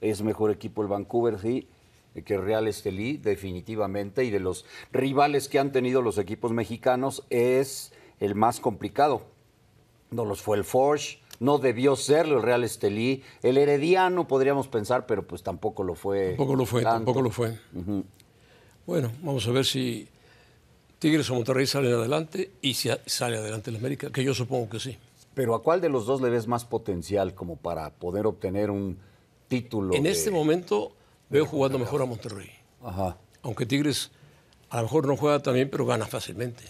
Es 0.00 0.22
mejor 0.22 0.50
equipo 0.50 0.82
el 0.82 0.88
Vancouver, 0.88 1.38
sí, 1.40 1.68
que 2.24 2.34
el 2.34 2.42
Real 2.42 2.66
Estelí, 2.68 3.16
definitivamente. 3.16 4.24
Y 4.24 4.30
de 4.30 4.40
los 4.40 4.64
rivales 4.92 5.48
que 5.48 5.58
han 5.58 5.72
tenido 5.72 6.02
los 6.02 6.18
equipos 6.18 6.52
mexicanos, 6.52 7.24
es 7.30 7.92
el 8.18 8.34
más 8.34 8.60
complicado. 8.60 9.22
No 10.10 10.24
los 10.24 10.42
fue 10.42 10.56
el 10.56 10.64
Forge, 10.64 11.20
no 11.38 11.58
debió 11.58 11.94
serlo 11.96 12.36
el 12.38 12.42
Real 12.42 12.64
Estelí. 12.64 13.22
El 13.42 13.56
Herediano 13.58 14.26
podríamos 14.26 14.66
pensar, 14.68 15.06
pero 15.06 15.26
pues 15.26 15.42
tampoco 15.42 15.84
lo 15.84 15.94
fue. 15.94 16.30
Tampoco 16.30 16.56
lo 16.56 16.66
fue, 16.66 16.82
tanto. 16.82 16.96
tampoco 16.98 17.22
lo 17.22 17.30
fue. 17.30 17.56
Bueno, 18.86 19.12
vamos 19.22 19.46
a 19.46 19.50
ver 19.52 19.64
si 19.64 20.08
Tigres 20.98 21.30
o 21.30 21.34
Monterrey 21.34 21.66
salen 21.66 21.92
adelante 21.94 22.50
y 22.60 22.74
si 22.74 22.90
sale 23.06 23.36
adelante 23.36 23.70
el 23.70 23.76
América, 23.76 24.10
que 24.10 24.24
yo 24.24 24.34
supongo 24.34 24.68
que 24.68 24.80
sí. 24.80 24.98
Pero 25.34 25.54
¿a 25.54 25.62
cuál 25.62 25.80
de 25.80 25.88
los 25.88 26.06
dos 26.06 26.20
le 26.20 26.28
ves 26.28 26.46
más 26.48 26.64
potencial 26.64 27.34
como 27.34 27.56
para 27.56 27.90
poder 27.90 28.26
obtener 28.26 28.70
un 28.70 28.98
título? 29.48 29.94
En 29.94 30.02
de- 30.02 30.10
este 30.10 30.30
momento 30.32 30.92
veo 31.30 31.46
jugando 31.46 31.78
mejor 31.78 32.02
a 32.02 32.04
Monterrey. 32.04 32.50
Ajá. 32.82 33.16
Aunque 33.42 33.64
Tigres 33.64 34.10
a 34.68 34.76
lo 34.76 34.82
mejor 34.84 35.06
no 35.06 35.16
juega 35.16 35.40
tan 35.40 35.54
bien, 35.54 35.68
pero 35.68 35.84
gana 35.84 36.06
fácilmente. 36.06 36.62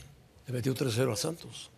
Le 0.47 0.53
metió 0.55 0.75
3-0 0.75 1.13
a 1.13 1.17
Santos. 1.17 1.71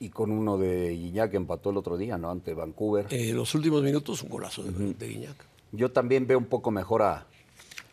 Y 0.00 0.08
con 0.10 0.32
uno 0.32 0.58
de 0.58 1.28
que 1.30 1.36
empató 1.36 1.70
el 1.70 1.76
otro 1.76 1.96
día, 1.96 2.18
¿no? 2.18 2.30
Ante 2.30 2.52
Vancouver. 2.54 3.06
En 3.10 3.36
los 3.36 3.54
últimos 3.54 3.82
minutos, 3.82 4.22
un 4.22 4.28
golazo 4.28 4.62
de, 4.64 4.94
de 4.94 5.08
Guiñac. 5.08 5.36
Yo 5.72 5.90
también 5.92 6.26
veo 6.26 6.38
un 6.38 6.46
poco 6.46 6.70
mejor 6.70 7.02
a, 7.02 7.26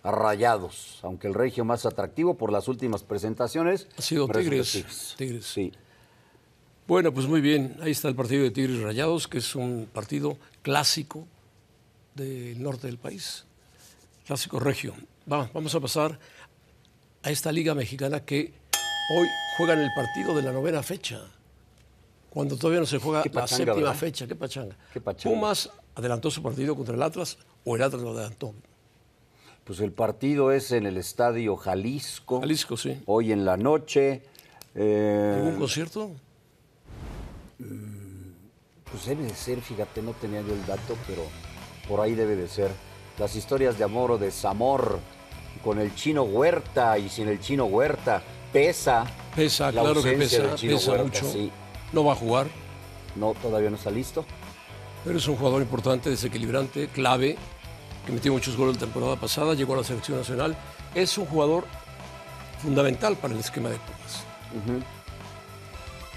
a 0.04 0.12
Rayados, 0.12 1.00
aunque 1.04 1.28
el 1.28 1.36
regio 1.36 1.64
más 1.64 1.86
atractivo 1.86 2.36
por 2.36 2.52
las 2.52 2.68
últimas 2.68 3.04
presentaciones. 3.04 3.88
Ha 3.98 4.02
sido 4.02 4.28
Tigres. 4.28 5.16
Tigres. 5.18 5.46
Sí. 5.46 5.72
Bueno, 6.88 7.14
pues 7.14 7.28
muy 7.28 7.42
bien. 7.42 7.78
Ahí 7.82 7.92
está 7.92 8.08
el 8.08 8.16
partido 8.16 8.44
de 8.44 8.52
Tigres 8.52 8.82
Rayados, 8.82 9.28
que 9.28 9.38
es 9.38 9.56
un 9.56 9.88
partido 9.94 10.38
clásico 10.64 11.28
del 12.16 12.62
norte 12.62 12.88
del 12.88 12.98
país. 12.98 13.46
Clásico 14.32 14.62
regio. 14.62 14.94
Va, 15.30 15.50
vamos 15.54 15.76
a 15.76 15.82
pasar 15.82 16.18
a 17.22 17.32
esta 17.32 17.52
liga 17.52 17.76
mexicana 17.76 18.22
que 18.22 18.54
hoy 19.14 19.28
juega 19.58 19.74
en 19.74 19.82
el 19.82 19.90
partido 19.94 20.34
de 20.34 20.42
la 20.42 20.54
novena 20.54 20.82
fecha. 20.82 21.20
Cuando 22.30 22.56
todavía 22.56 22.80
no 22.80 22.86
se 22.86 22.98
juega 22.98 23.26
la 23.30 23.46
séptima 23.46 23.76
¿verdad? 23.76 23.94
fecha. 23.94 24.28
Qué 24.28 24.38
pachanga. 24.38 24.78
Qué 24.94 25.02
pachanga. 25.02 25.36
Pumas 25.36 25.70
adelantó 25.96 26.32
su 26.32 26.42
partido 26.42 26.78
contra 26.78 26.96
el 26.96 27.02
Atlas 27.02 27.40
o 27.66 27.76
el 27.76 27.84
Atlas 27.84 28.02
lo 28.02 28.12
adelantó. 28.12 28.54
Pues 29.66 29.82
el 29.82 29.92
partido 29.92 30.54
es 30.54 30.72
en 30.72 30.86
el 30.86 30.96
Estadio 30.96 31.58
Jalisco. 31.58 32.40
Jalisco, 32.40 32.78
sí. 32.78 33.04
Hoy 33.08 33.34
en 33.34 33.44
la 33.44 33.58
noche. 33.58 34.24
Eh, 34.76 35.34
¿Algún 35.40 35.60
concierto? 35.60 36.10
Pues 37.58 39.06
debe 39.08 39.24
de 39.24 39.36
ser, 39.36 39.60
fíjate, 39.60 40.02
no 40.02 40.14
tenía 40.14 40.40
yo 40.40 40.54
el 40.54 40.66
dato, 40.66 40.96
pero 41.06 41.24
por 41.86 42.00
ahí 42.00 42.16
debe 42.16 42.38
de 42.38 42.48
ser. 42.48 42.72
Las 43.22 43.36
historias 43.36 43.78
de 43.78 43.84
amor 43.84 44.10
o 44.10 44.18
desamor 44.18 44.98
con 45.64 45.78
el 45.80 45.94
chino 45.94 46.24
Huerta 46.24 46.98
y 46.98 47.08
sin 47.08 47.28
el 47.28 47.40
chino 47.40 47.66
Huerta. 47.66 48.20
Pesa. 48.52 49.06
Pesa, 49.36 49.72
la 49.72 49.82
claro 49.84 50.02
que 50.02 50.14
pesa, 50.14 50.42
del 50.42 50.56
Chino 50.56 50.74
pesa 50.78 50.92
Huerta, 50.94 51.04
mucho. 51.06 51.32
sí. 51.32 51.52
No 51.94 52.04
va 52.04 52.14
a 52.14 52.16
jugar, 52.16 52.48
No, 53.16 53.36
todavía 53.40 53.70
no 53.70 53.76
está 53.76 53.92
listo. 53.92 54.26
pero 55.06 55.20
es 55.20 55.28
un 55.28 55.36
jugador 55.36 55.62
importante, 55.62 56.10
desequilibrante, 56.10 56.88
clave, 56.88 57.38
que 58.08 58.12
metió 58.12 58.34
muchos 58.34 58.58
goles 58.58 58.74
la 58.78 58.80
temporada 58.80 59.16
pasada, 59.18 59.54
llegó 59.54 59.76
a 59.76 59.78
la 59.78 59.84
selección 59.84 60.18
nacional. 60.18 60.58
Es 60.96 61.16
un 61.20 61.28
jugador 61.28 61.66
fundamental 62.64 63.16
para 63.18 63.36
el 63.36 63.40
esquema 63.40 63.70
de 63.70 63.78
Pumas. 63.78 64.24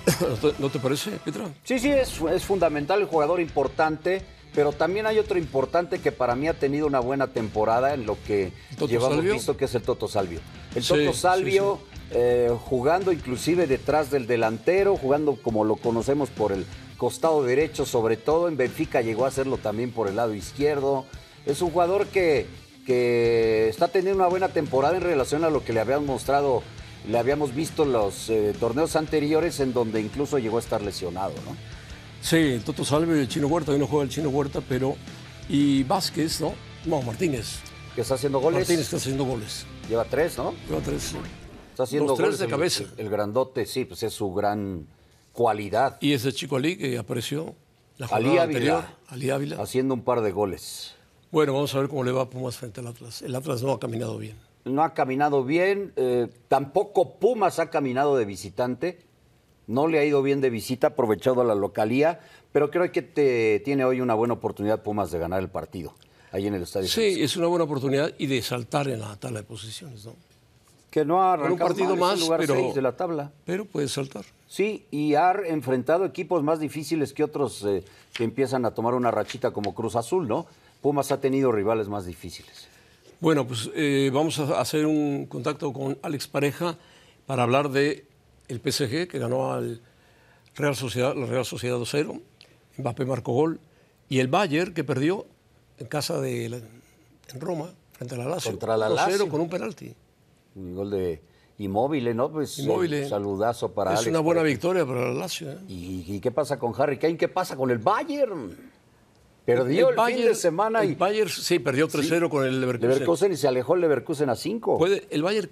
¿No 0.21 0.37
te, 0.51 0.55
no 0.59 0.69
te 0.71 0.79
parece, 0.79 1.11
Petra? 1.19 1.45
Sí, 1.65 1.79
sí, 1.79 1.91
es, 1.91 2.19
es 2.33 2.45
fundamental, 2.47 3.03
el 3.03 3.07
jugador 3.09 3.41
importante, 3.41 4.23
pero 4.55 4.73
también 4.73 5.07
hay 5.07 5.19
otro 5.19 5.39
importante 5.39 5.99
que 5.99 6.13
para 6.13 6.37
mí 6.37 6.49
ha 6.49 6.55
tenido 6.55 6.87
una 6.87 7.01
buena 7.01 7.29
temporada 7.29 7.95
en 7.95 8.07
lo 8.07 8.17
que 8.27 8.53
¿Toto 8.79 8.87
llevamos 8.87 9.17
Salvio? 9.17 9.33
visto, 9.35 9.57
que 9.57 9.65
es 9.65 9.75
el 9.75 9.83
Toto 9.83 10.09
Salvio. 10.09 10.41
El 10.75 10.83
Sí, 10.83 10.89
Toto 10.89 11.13
sí, 11.13 11.21
Salvio 11.21 11.81
eh, 12.11 12.51
jugando 12.67 13.13
inclusive 13.13 13.67
detrás 13.67 14.11
del 14.11 14.27
delantero, 14.27 14.97
jugando 14.97 15.37
como 15.37 15.65
lo 15.65 15.77
conocemos 15.77 16.31
por 16.31 16.53
el 16.53 16.65
costado 16.97 17.43
derecho, 17.43 17.85
sobre 17.87 18.17
todo 18.17 18.47
en 18.47 18.57
Benfica 18.57 19.01
llegó 19.01 19.25
a 19.25 19.29
hacerlo 19.29 19.59
también 19.59 19.91
por 19.91 20.09
el 20.09 20.17
lado 20.17 20.35
izquierdo. 20.35 21.05
Es 21.45 21.61
un 21.61 21.71
jugador 21.71 22.07
que, 22.07 22.47
que 22.87 23.69
está 23.69 23.89
teniendo 23.89 24.21
una 24.21 24.29
buena 24.29 24.49
temporada 24.51 24.97
en 24.97 25.03
relación 25.03 25.45
a 25.45 25.51
lo 25.51 25.65
que 25.65 25.73
le 25.73 25.81
habíamos 25.81 26.07
mostrado, 26.07 26.63
le 27.09 27.19
habíamos 27.19 27.55
visto 27.55 27.85
los 27.85 28.31
eh, 28.31 28.55
torneos 28.61 28.95
anteriores, 28.95 29.59
en 29.59 29.73
donde 29.73 30.01
incluso 30.01 30.39
llegó 30.39 30.59
a 30.59 30.61
estar 30.61 30.83
lesionado, 30.83 31.35
¿no? 31.45 31.74
Sí, 32.25 32.59
Toto 32.65 32.87
Salve 32.87 33.21
el 33.21 33.29
Chino 33.29 33.49
Huerta, 33.49 33.73
hoy 33.73 33.79
no 33.79 33.87
juega 33.87 34.05
el 34.05 34.09
Chino 34.09 34.31
Huerta, 34.31 34.63
pero... 34.67 34.97
Y 35.47 35.83
Vázquez, 35.83 36.41
¿no? 36.41 36.55
No, 36.87 37.03
Martínez. 37.03 37.59
que 37.95 38.01
está 38.01 38.15
haciendo 38.15 38.41
goles. 38.41 38.61
Martínez 38.61 38.81
está 38.81 38.97
haciendo 38.97 39.25
goles. 39.25 39.67
Lleva 39.91 40.07
tres, 40.07 40.39
¿no? 40.39 40.55
Lleva 40.67 40.81
tres, 40.81 41.03
sí. 41.03 41.19
Está 41.73 41.83
haciendo 41.83 42.09
Los 42.09 42.17
tres 42.17 42.29
goles 42.29 42.41
de 42.41 42.47
cabeza. 42.49 42.85
El, 42.97 43.11
grandote, 43.11 43.67
sí, 43.67 43.85
pues 43.85 44.03
es 44.05 44.15
su 44.15 44.33
gran 44.33 44.87
cualidad. 45.33 45.99
Y 46.01 46.15
ese 46.15 46.33
chico 46.33 46.57
Ali 46.57 46.79
que 46.79 46.97
apareció 46.97 47.55
la 47.99 48.07
Ali 48.07 48.29
Ávila. 48.29 48.43
anterior. 48.45 48.85
Ali 49.09 49.29
Ávila. 49.29 49.63
Haciendo 49.63 49.93
un 49.93 50.03
par 50.03 50.23
de 50.23 50.33
goles. 50.33 50.95
Bueno, 51.31 51.53
vamos 51.53 51.75
a 51.75 51.81
ver 51.81 51.91
cómo 51.91 52.05
le 52.05 52.13
va 52.13 52.23
a 52.23 52.31
Pumas 52.31 52.57
frente 52.57 52.81
al 52.81 52.87
Atlas. 52.87 53.21
El 53.21 53.35
Atlas 53.35 53.63
no 53.63 53.73
ha 53.73 53.79
caminado 53.79 54.17
bien. 54.17 54.39
No 54.65 54.83
ha 54.83 54.95
caminado 54.95 55.45
bien, 55.45 55.93
eh, 55.97 56.29
tampoco 56.49 57.19
Pumas 57.19 57.59
ha 57.59 57.69
caminado 57.69 58.17
de 58.17 58.25
visitante. 58.25 59.05
No 59.67 59.87
le 59.89 59.99
ha 59.99 60.05
ido 60.05 60.23
bien 60.23 60.41
de 60.41 60.51
visita, 60.51 60.89
aprovechado 60.89 61.43
la 61.45 61.55
localía, 61.55 62.21
pero 62.53 62.71
creo 62.71 62.91
que 62.93 63.03
te- 63.03 63.61
tiene 63.65 63.85
hoy 63.85 64.01
una 64.01 64.15
buena 64.15 64.35
oportunidad 64.35 64.83
Pumas 64.83 65.11
de 65.11 65.19
ganar 65.19 65.41
el 65.41 65.49
partido, 65.49 65.95
ahí 66.33 66.47
en 66.47 66.55
el 66.55 66.63
estadio. 66.63 66.89
Sí, 66.89 67.23
es 67.23 67.37
una 67.37 67.47
buena 67.47 67.65
oportunidad 67.65 68.13
y 68.19 68.27
de 68.27 68.43
saltar 68.43 68.89
en 68.89 69.01
la 69.01 69.17
tabla 69.17 69.41
de 69.41 69.47
posiciones, 69.47 70.05
¿no? 70.05 70.15
Que 70.91 71.05
no 71.05 71.23
ha 71.23 71.33
Con 71.37 71.41
un 71.41 71.47
arrancado 71.47 71.69
partido 71.71 71.97
mal, 71.97 71.99
más, 72.17 72.21
lugar 72.21 72.41
pero- 72.41 72.55
seis 72.55 72.75
de 72.75 72.83
la 72.83 72.93
tabla. 72.97 73.33
Pero 73.45 73.65
puede 73.65 73.89
saltar. 73.89 74.25
Sí, 74.47 74.85
y 74.93 75.15
ha 75.17 75.33
enfrentado 75.47 76.05
equipos 76.05 76.43
más 76.45 76.61
difíciles 76.61 77.13
que 77.13 77.25
otros 77.25 77.65
eh, 77.65 77.83
que 78.13 78.23
empiezan 78.23 78.65
a 78.65 78.71
tomar 78.73 78.95
una 78.95 79.11
rachita 79.11 79.51
como 79.51 79.75
Cruz 79.75 79.97
Azul, 79.97 80.29
¿no? 80.29 80.47
Pumas 80.83 81.11
ha 81.11 81.21
tenido 81.21 81.51
rivales 81.51 81.89
más 81.89 82.05
difíciles. 82.07 82.69
Bueno, 83.19 83.47
pues 83.47 83.71
eh, 83.75 84.11
vamos 84.13 84.39
a 84.39 84.61
hacer 84.61 84.85
un 84.87 85.27
contacto 85.27 85.73
con 85.73 85.99
Alex 86.03 86.29
Pareja 86.29 86.77
para 87.27 87.43
hablar 87.43 87.71
de 87.71 88.05
el 88.49 88.61
PSG 88.61 89.09
que 89.09 89.19
ganó 89.19 89.53
al 89.53 89.81
Real 90.55 90.77
Sociedad, 90.77 91.15
la 91.17 91.27
Real 91.27 91.45
Sociedad 91.45 91.77
2-0. 91.79 92.21
Mbappé 92.79 93.05
marcó 93.05 93.33
gol. 93.33 93.61
Y 94.09 94.19
el 94.21 94.29
Bayern 94.29 94.75
que 94.75 94.85
perdió 94.85 95.27
en 95.79 95.87
casa 95.87 96.21
de 96.21 96.49
la- 96.49 96.57
en 96.59 97.41
Roma 97.41 97.73
frente 97.93 98.15
a 98.15 98.19
la 98.19 98.27
Lazio. 98.27 98.51
Contra 98.53 98.77
la 98.77 98.89
2-0 98.89 98.95
Lazio. 99.11 99.29
con 99.29 99.41
un 99.41 99.49
penalti. 99.49 99.95
Un 100.57 100.75
gol 100.75 100.91
de 100.91 101.23
Inmóvil, 101.59 102.15
¿no? 102.17 102.31
Pues 102.31 102.59
eh, 102.59 102.63
Immobile. 102.63 103.09
saludazo 103.09 103.73
para 103.73 103.93
es 103.95 103.99
Alex 104.01 104.11
una 104.11 104.21
buena 104.21 104.43
victoria 104.43 104.85
para 104.85 105.07
la 105.09 105.13
Lazio. 105.15 105.51
¿eh? 105.53 105.59
¿Y, 105.69 106.05
y 106.17 106.21
qué 106.21 106.31
pasa 106.31 106.59
con 106.59 106.73
Harry 106.77 106.99
Kane? 106.99 107.17
¿Qué 107.17 107.29
pasa 107.29 107.57
con 107.57 107.71
el 107.71 107.79
Bayern? 107.79 108.73
Perdió 109.45 109.91
el, 109.91 110.15
fin 110.15 110.25
de 110.25 110.35
semana 110.35 110.83
el 110.83 110.93
y 110.93 110.95
Bayern 110.95 111.29
sí 111.29 111.59
perdió 111.59 111.87
3-0 111.87 112.29
con 112.31 112.45
el 112.47 112.61
Leverkusen. 112.61 112.91
Leverkusen 112.91 113.33
y 113.33 113.37
se 113.37 113.47
alejó 113.47 113.75
el 113.75 113.83
Leverkusen 113.83 114.31
a 114.31 114.37
5. 114.37 114.79
Puede- 114.79 115.07
el 115.11 115.23
Bayern 115.23 115.51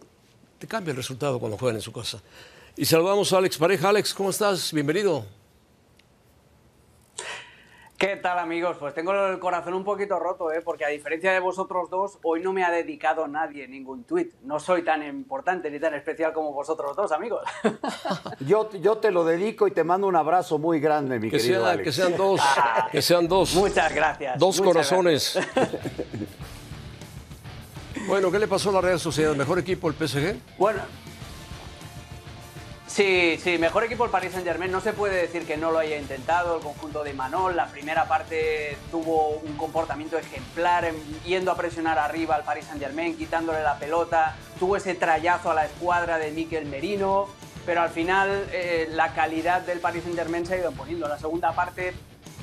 te 0.58 0.66
cambia 0.66 0.92
el 0.92 0.96
resultado 0.96 1.38
cuando 1.38 1.58
juegan 1.58 1.76
en 1.76 1.82
su 1.82 1.92
casa. 1.92 2.22
Y 2.76 2.84
saludamos 2.84 3.32
a 3.32 3.38
Alex 3.38 3.58
Pareja. 3.58 3.88
Alex, 3.90 4.14
¿cómo 4.14 4.30
estás? 4.30 4.72
Bienvenido. 4.72 5.26
¿Qué 7.98 8.16
tal 8.16 8.38
amigos? 8.40 8.78
Pues 8.80 8.94
tengo 8.94 9.12
el 9.12 9.38
corazón 9.38 9.74
un 9.74 9.84
poquito 9.84 10.18
roto, 10.18 10.50
¿eh? 10.50 10.60
porque 10.60 10.84
a 10.84 10.88
diferencia 10.88 11.32
de 11.32 11.38
vosotros 11.38 11.88
dos, 11.88 12.18
hoy 12.24 12.40
no 12.42 12.52
me 12.52 12.64
ha 12.64 12.70
dedicado 12.72 13.28
nadie 13.28 13.68
ningún 13.68 14.02
tuit. 14.02 14.32
No 14.42 14.58
soy 14.58 14.82
tan 14.82 15.04
importante 15.06 15.70
ni 15.70 15.78
tan 15.78 15.94
especial 15.94 16.32
como 16.32 16.52
vosotros 16.52 16.96
dos, 16.96 17.12
amigos. 17.12 17.44
Yo, 18.40 18.68
yo 18.72 18.96
te 18.98 19.12
lo 19.12 19.24
dedico 19.24 19.68
y 19.68 19.70
te 19.70 19.84
mando 19.84 20.08
un 20.08 20.16
abrazo 20.16 20.58
muy 20.58 20.80
grande, 20.80 21.20
mi 21.20 21.30
Que, 21.30 21.36
querido 21.36 21.62
sea- 21.62 21.72
Alex. 21.74 21.84
que 21.84 21.92
sean 21.92 22.16
dos. 22.16 22.40
Que 22.90 23.02
sean 23.02 23.28
dos. 23.28 23.54
Muchas 23.54 23.94
gracias. 23.94 24.36
Dos 24.38 24.58
muchas 24.58 24.72
corazones. 24.72 25.38
bueno, 28.08 28.32
¿qué 28.32 28.38
le 28.40 28.48
pasó 28.48 28.70
a 28.70 28.72
la 28.72 28.80
Real 28.80 28.98
Sociedad? 28.98 29.36
¿Mejor 29.36 29.60
equipo 29.60 29.88
el 29.88 29.94
PSG? 29.94 30.34
Bueno. 30.58 30.80
Sí, 32.92 33.38
sí, 33.42 33.56
mejor 33.56 33.84
equipo 33.84 34.04
el 34.04 34.11
Paris 34.11 34.32
Saint 34.32 34.46
Germain. 34.46 34.70
No 34.70 34.82
se 34.82 34.92
puede 34.92 35.22
decir 35.22 35.46
que 35.46 35.56
no 35.56 35.70
lo 35.70 35.78
haya 35.78 35.96
intentado. 35.96 36.56
El 36.56 36.62
conjunto 36.62 37.02
de 37.02 37.14
Manol, 37.14 37.56
la 37.56 37.68
primera 37.68 38.06
parte 38.06 38.76
tuvo 38.90 39.28
un 39.30 39.56
comportamiento 39.56 40.18
ejemplar, 40.18 40.84
em, 40.84 40.94
yendo 41.25 41.50
a 41.50 41.56
presionar 41.56 41.99
arriba 41.99 42.34
al 42.34 42.44
Paris 42.44 42.66
Saint 42.66 42.82
Germain, 42.82 43.16
quitándole 43.16 43.62
la 43.62 43.78
pelota. 43.78 44.37
Tuvo 44.58 44.76
ese 44.76 44.94
trayazo 44.94 45.50
a 45.50 45.54
la 45.54 45.64
escuadra 45.64 46.18
de 46.18 46.32
Miquel 46.32 46.66
Merino. 46.66 47.28
Pero 47.64 47.80
al 47.80 47.88
final 47.88 48.46
eh, 48.52 48.87
la 48.90 49.14
calidad 49.14 49.62
del 49.62 49.80
Paris 49.80 50.02
Saint 50.02 50.18
Germain 50.18 50.44
se 50.44 50.54
ha 50.54 50.58
ido 50.58 50.70
imponiendo. 50.70 51.06
En 51.06 51.12
la 51.12 51.18
segunda 51.18 51.52
parte 51.52 51.94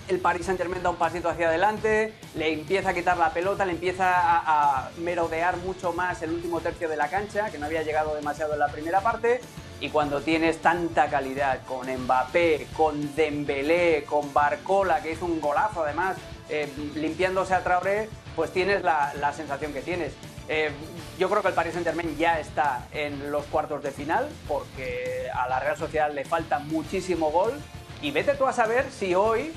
el 0.07 0.19
Paris 0.19 0.47
Saint 0.47 0.59
Germain 0.59 0.81
da 0.81 0.89
un 0.89 0.95
pasito 0.95 1.29
hacia 1.29 1.49
adelante, 1.49 2.15
le 2.33 2.51
empieza 2.51 2.89
a 2.89 2.93
quitar 2.95 3.17
la 3.17 3.31
pelota, 3.31 3.63
le 3.63 3.73
empieza 3.73 4.19
a, 4.19 4.87
a 4.87 4.89
merodear 4.97 5.57
mucho 5.57 5.93
más 5.93 6.23
el 6.23 6.31
último 6.31 6.61
tercio 6.61 6.89
de 6.89 6.97
la 6.97 7.07
cancha, 7.07 7.51
que 7.51 7.59
no 7.59 7.67
había 7.67 7.83
llegado 7.83 8.15
demasiado 8.15 8.53
en 8.53 8.59
la 8.59 8.69
primera 8.69 9.01
parte. 9.01 9.41
Y 9.81 9.89
cuando 9.89 10.21
tienes 10.21 10.61
tanta 10.61 11.09
calidad 11.09 11.61
con 11.65 11.87
Mbappé, 11.87 12.67
con 12.75 13.15
Dembélé, 13.15 14.03
con 14.03 14.33
Barcola, 14.33 15.01
que 15.01 15.13
hizo 15.13 15.25
un 15.25 15.39
golazo 15.39 15.83
además, 15.83 16.17
eh, 16.49 16.69
limpiándose 16.95 17.53
a 17.53 17.63
Traoré, 17.63 18.09
pues 18.35 18.51
tienes 18.51 18.83
la, 18.83 19.33
sensación 19.33 19.71
que 19.71 19.81
tienes. 19.81 20.13
Eh, 20.49 20.71
yo 21.17 21.29
creo 21.29 21.41
que 21.41 21.49
el 21.49 21.53
Paris 21.53 21.73
Saint 21.73 21.87
Germain 21.87 22.17
ya 22.17 22.39
está 22.39 22.87
en 22.91 23.31
los 23.31 23.45
cuartos 23.45 23.81
de 23.81 23.91
final, 23.91 24.27
porque 24.47 25.29
a 25.33 25.47
la 25.47 25.59
Real 25.59 25.77
Sociedad 25.77 26.11
le 26.11 26.25
falta 26.25 26.59
muchísimo 26.59 27.31
gol. 27.31 27.53
Y 28.01 28.11
vete 28.11 28.33
tú 28.33 28.47
a 28.47 28.53
saber 28.53 28.85
si 28.91 29.15
hoy 29.15 29.53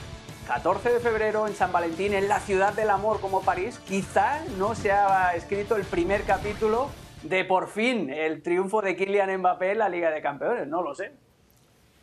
14 0.47 0.93
de 0.93 1.01
febrero 1.01 1.47
en 1.49 1.55
San 1.55 1.73
Valentín, 1.73 2.15
en 2.15 2.29
la 2.29 2.41
ciudad 2.41 2.75
del 2.75 2.91
amor 2.91 3.21
como 3.21 3.43
París, 3.43 3.81
quizá 3.87 4.41
no 4.59 4.75
se 4.75 4.93
ha 4.93 5.35
escrito 5.35 5.77
el 5.77 5.85
primer 5.85 6.23
capítulo 6.25 6.91
de 7.23 7.45
por 7.45 7.69
fin 7.69 8.11
el 8.11 8.43
triunfo 8.43 8.83
de 8.83 8.97
Kylian 8.97 9.39
Mbappé 9.39 9.73
en 9.73 9.79
la 9.79 9.89
Liga 9.89 10.11
de 10.11 10.21
Campeones, 10.23 10.67
no 10.69 10.83
lo 10.83 10.95
sé. 10.95 11.13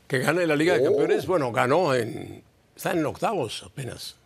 Que 0.08 0.20
gane 0.20 0.46
la 0.48 0.56
Liga 0.56 0.74
de 0.74 0.82
Oh. 0.82 0.92
Campeones. 0.92 1.28
Bueno, 1.28 1.52
ganó 1.52 1.94
en. 1.94 2.44
Está 2.76 2.92
en 2.92 3.06
octavos 3.06 3.64
apenas. 3.64 4.18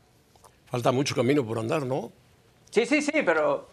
Falta 0.67 0.91
mucho 0.91 1.15
camino 1.15 1.45
por 1.45 1.59
andar, 1.59 1.85
¿no? 1.85 2.11
Sí, 2.69 2.85
sí, 2.85 3.01
sí, 3.01 3.21
pero 3.25 3.67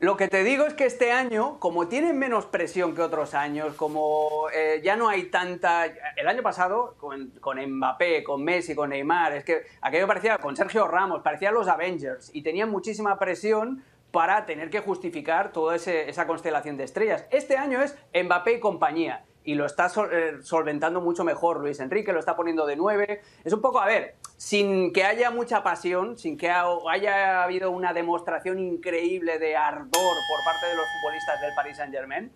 Lo 0.00 0.16
que 0.16 0.26
te 0.26 0.42
digo 0.42 0.66
es 0.66 0.74
que 0.74 0.84
este 0.84 1.12
año, 1.12 1.60
como 1.60 1.86
tienen 1.86 2.18
menos 2.18 2.46
presión 2.46 2.92
que 2.96 3.02
otros 3.02 3.34
años, 3.34 3.74
como 3.76 4.48
eh, 4.52 4.80
ya 4.82 4.96
no 4.96 5.08
hay 5.08 5.26
tanta... 5.26 5.84
El 6.16 6.26
año 6.26 6.42
pasado, 6.42 6.96
con, 6.98 7.30
con, 7.40 7.64
Mbappé, 7.64 8.24
con 8.24 8.42
Messi, 8.42 8.74
con 8.74 8.90
Neymar, 8.90 9.32
es 9.34 9.44
que 9.44 9.62
aquello 9.80 10.08
parecía, 10.08 10.38
con 10.38 10.56
Sergio 10.56 10.88
Ramos, 10.88 11.22
parecían 11.22 11.54
los 11.54 11.68
Avengers 11.68 12.30
y 12.34 12.42
tenían 12.42 12.68
muchísima 12.68 13.16
presión 13.16 13.84
para 14.12 14.46
tener 14.46 14.70
que 14.70 14.80
justificar 14.80 15.52
toda 15.52 15.74
esa 15.74 16.26
constelación 16.26 16.76
de 16.76 16.84
estrellas. 16.84 17.26
Este 17.30 17.56
año 17.56 17.82
es 17.82 17.98
Mbappé 18.14 18.52
y 18.52 18.60
compañía 18.60 19.24
y 19.44 19.54
lo 19.54 19.66
está 19.66 19.90
eh, 20.12 20.36
solventando 20.42 21.00
mucho 21.00 21.24
mejor 21.24 21.60
Luis 21.60 21.80
Enrique, 21.80 22.12
lo 22.12 22.20
está 22.20 22.36
poniendo 22.36 22.66
de 22.66 22.76
nueve. 22.76 23.22
Es 23.42 23.52
un 23.52 23.60
poco, 23.60 23.80
a 23.80 23.86
ver, 23.86 24.16
sin 24.36 24.92
que 24.92 25.04
haya 25.04 25.30
mucha 25.30 25.62
pasión, 25.62 26.16
sin 26.18 26.36
que 26.36 26.50
haya 26.50 27.42
habido 27.42 27.70
una 27.70 27.92
demostración 27.92 28.58
increíble 28.58 29.38
de 29.38 29.56
ardor 29.56 29.90
por 29.90 30.44
parte 30.44 30.66
de 30.66 30.76
los 30.76 30.84
futbolistas 31.00 31.40
del 31.40 31.54
Paris 31.56 31.76
Saint-Germain, 31.78 32.32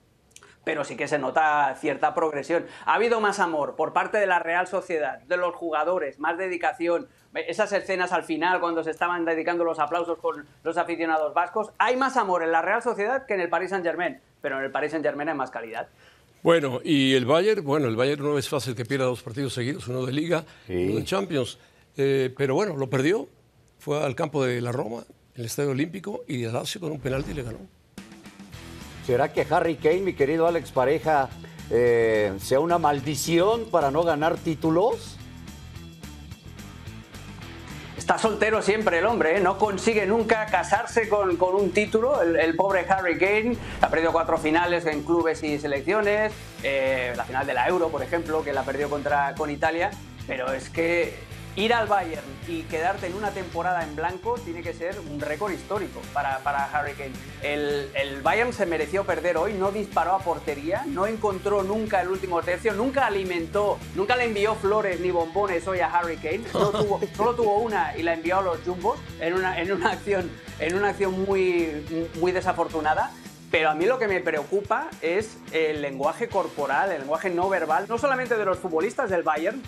pero 0.67 0.83
sí 0.83 0.97
que 0.97 1.07
se 1.07 1.21
nota 1.21 1.77
cierta 1.79 2.13
progresión. 2.13 2.67
Ha 2.87 2.95
habido 2.95 3.21
más 3.21 3.39
amor 3.39 3.77
por 3.77 3.93
parte 3.93 4.19
de 4.19 4.27
la 4.27 4.41
Real 4.41 4.67
Sociedad, 4.67 5.21
de 5.21 5.37
los 5.37 5.55
jugadores, 5.55 6.19
más 6.19 6.37
dedicación. 6.37 7.07
Esas 7.35 7.71
escenas 7.71 8.11
al 8.11 8.25
final, 8.25 8.59
cuando 8.59 8.83
se 8.83 8.91
estaban 8.91 9.25
dedicando 9.25 9.63
los 9.63 9.79
aplausos 9.79 10.19
con 10.19 10.45
los 10.65 10.77
aficionados 10.77 11.33
vascos, 11.35 11.71
hay 11.79 11.97
más 11.97 12.17
amor 12.17 12.43
en 12.43 12.51
la 12.51 12.63
Real 12.63 12.83
Sociedad 12.83 13.27
que 13.27 13.35
en 13.35 13.43
el 13.43 13.49
Paris 13.49 13.71
Saint-Germain, 13.71 14.19
pero 14.43 14.59
en 14.59 14.65
el 14.65 14.73
Paris 14.73 14.91
Saint-Germain 14.91 15.29
hay 15.29 15.37
más 15.37 15.53
calidad. 15.53 15.87
Bueno, 16.43 16.81
y 16.83 17.15
el 17.15 17.27
Bayern, 17.27 17.65
bueno, 17.65 17.87
el 17.87 17.95
Bayern 17.95 18.25
no 18.25 18.37
es 18.37 18.49
fácil 18.49 18.75
que 18.75 18.85
pierda 18.85 19.05
dos 19.05 19.23
partidos 19.23 19.55
seguidos, 19.55 19.87
uno 19.87 20.05
de 20.05 20.13
Liga, 20.13 20.45
uno 20.69 20.97
de 20.97 21.05
Champions, 21.05 21.61
eh, 21.97 22.35
pero 22.37 22.57
bueno, 22.57 22.77
lo 22.77 22.91
perdió, 22.91 23.29
fue 23.79 24.03
al 24.03 24.17
campo 24.17 24.45
de 24.45 24.61
la 24.61 24.73
Roma, 24.73 25.05
el 25.37 25.45
Estadio 25.45 25.71
Olímpico, 25.71 26.25
y 26.27 26.43
el 26.43 26.53
Lazio 26.53 26.81
con 26.81 26.91
un 26.91 26.99
penalti 26.99 27.35
le 27.35 27.45
ganó. 27.45 27.76
¿Será 29.07 29.33
que 29.33 29.47
Harry 29.49 29.77
Kane, 29.77 30.01
mi 30.01 30.15
querido 30.15 30.49
Alex 30.49 30.73
Pareja, 30.73 31.29
eh, 31.71 32.33
sea 32.41 32.59
una 32.59 32.77
maldición 32.79 33.67
para 33.71 33.93
no 33.93 34.03
ganar 34.03 34.37
títulos? 34.37 35.17
Está 37.97 38.19
soltero 38.19 38.63
siempre 38.63 38.99
el 38.99 39.07
hombre, 39.07 39.37
¿eh? 39.37 39.41
no 39.41 39.59
consigue 39.59 40.07
nunca 40.07 40.47
casarse 40.47 41.09
con, 41.09 41.41
un 41.41 41.71
título. 41.71 42.21
El, 42.21 42.57
pobre 42.57 42.85
Harry 42.89 43.17
Kane 43.17 43.57
ha 43.81 43.89
perdido 43.89 44.11
cuatro 44.11 44.39
finales 44.39 44.87
en 44.87 45.05
clubes 45.05 45.41
y 45.45 45.61
selecciones, 45.61 46.33
eh, 46.65 47.13
la 47.17 47.25
final 47.25 47.47
de 47.47 47.55
la 47.55 47.69
Euro, 47.69 47.91
por 47.91 48.03
ejemplo, 48.03 48.43
que 48.43 48.53
la 48.53 48.65
perdió 48.65 48.91
contra, 48.91 49.37
con 49.37 49.51
Italia, 49.51 49.91
pero 50.27 50.53
es 50.53 50.69
que 50.69 51.15
ir 51.57 51.73
al 51.73 51.87
Bayern 51.87 52.27
y 52.47 52.63
quedarte 52.63 53.07
en 53.07 53.15
una 53.15 53.31
temporada 53.31 53.83
en 53.83 53.97
blanco 53.97 54.37
tiene 54.45 54.63
que 54.63 54.75
ser 54.75 54.99
un 55.11 55.21
récord 55.21 55.53
histórico 55.53 56.01
para, 56.13 56.39
para 56.41 56.65
Harry 56.65 56.93
Kane. 56.93 57.13
El, 57.43 57.91
el, 57.95 58.21
Bayern 58.21 58.53
se 58.53 58.67
mereció 58.67 59.05
perder 59.05 59.39
hoy, 59.39 59.55
no 59.55 59.73
disparó 59.73 60.13
a 60.13 60.19
portería, 60.19 60.85
no 60.87 61.07
encontró 61.07 61.63
nunca 61.63 62.03
el 62.03 62.09
último 62.09 62.43
tercio, 62.43 62.75
nunca 62.75 63.07
alimentó, 63.07 63.79
nunca 63.95 64.17
le 64.17 64.25
envió 64.25 64.55
flores 64.55 65.01
ni 65.01 65.11
bombones 65.11 65.67
hoy 65.67 65.81
a 65.81 65.87
Harry 65.87 66.19
Kane, 66.19 66.43
solo 66.53 66.71
tuvo, 66.71 67.01
solo 67.17 67.35
tuvo 67.35 67.59
una 67.59 67.97
y 67.97 68.03
la 68.03 68.15
envió 68.15 68.39
a 68.39 68.43
los 68.43 68.59
Jumbos 68.61 68.99
en 69.21 69.35
una, 69.35 69.59
en 69.59 69.73
una 69.73 69.93
acción, 69.93 70.31
en 70.59 70.75
una 70.75 70.91
acción 70.91 71.25
muy, 71.25 72.07
muy 72.21 72.33
desafortunada. 72.33 73.11
Pero 73.51 73.71
a 73.71 73.75
mí 73.75 73.87
lo 73.87 73.99
que 73.99 74.09
me 74.09 74.21
preocupa 74.21 74.89
es 75.01 75.39
el 75.53 75.81
lenguaje 75.81 76.29
corporal, 76.29 76.91
el 76.91 77.01
lenguaje 77.03 77.31
no 77.31 77.49
verbal, 77.49 77.87
no 77.89 77.97
solamente 77.97 78.37
de 78.37 78.45
los 78.45 78.59
futbolistas 78.59 79.09
del 79.09 79.23
Bayern, 79.23 79.63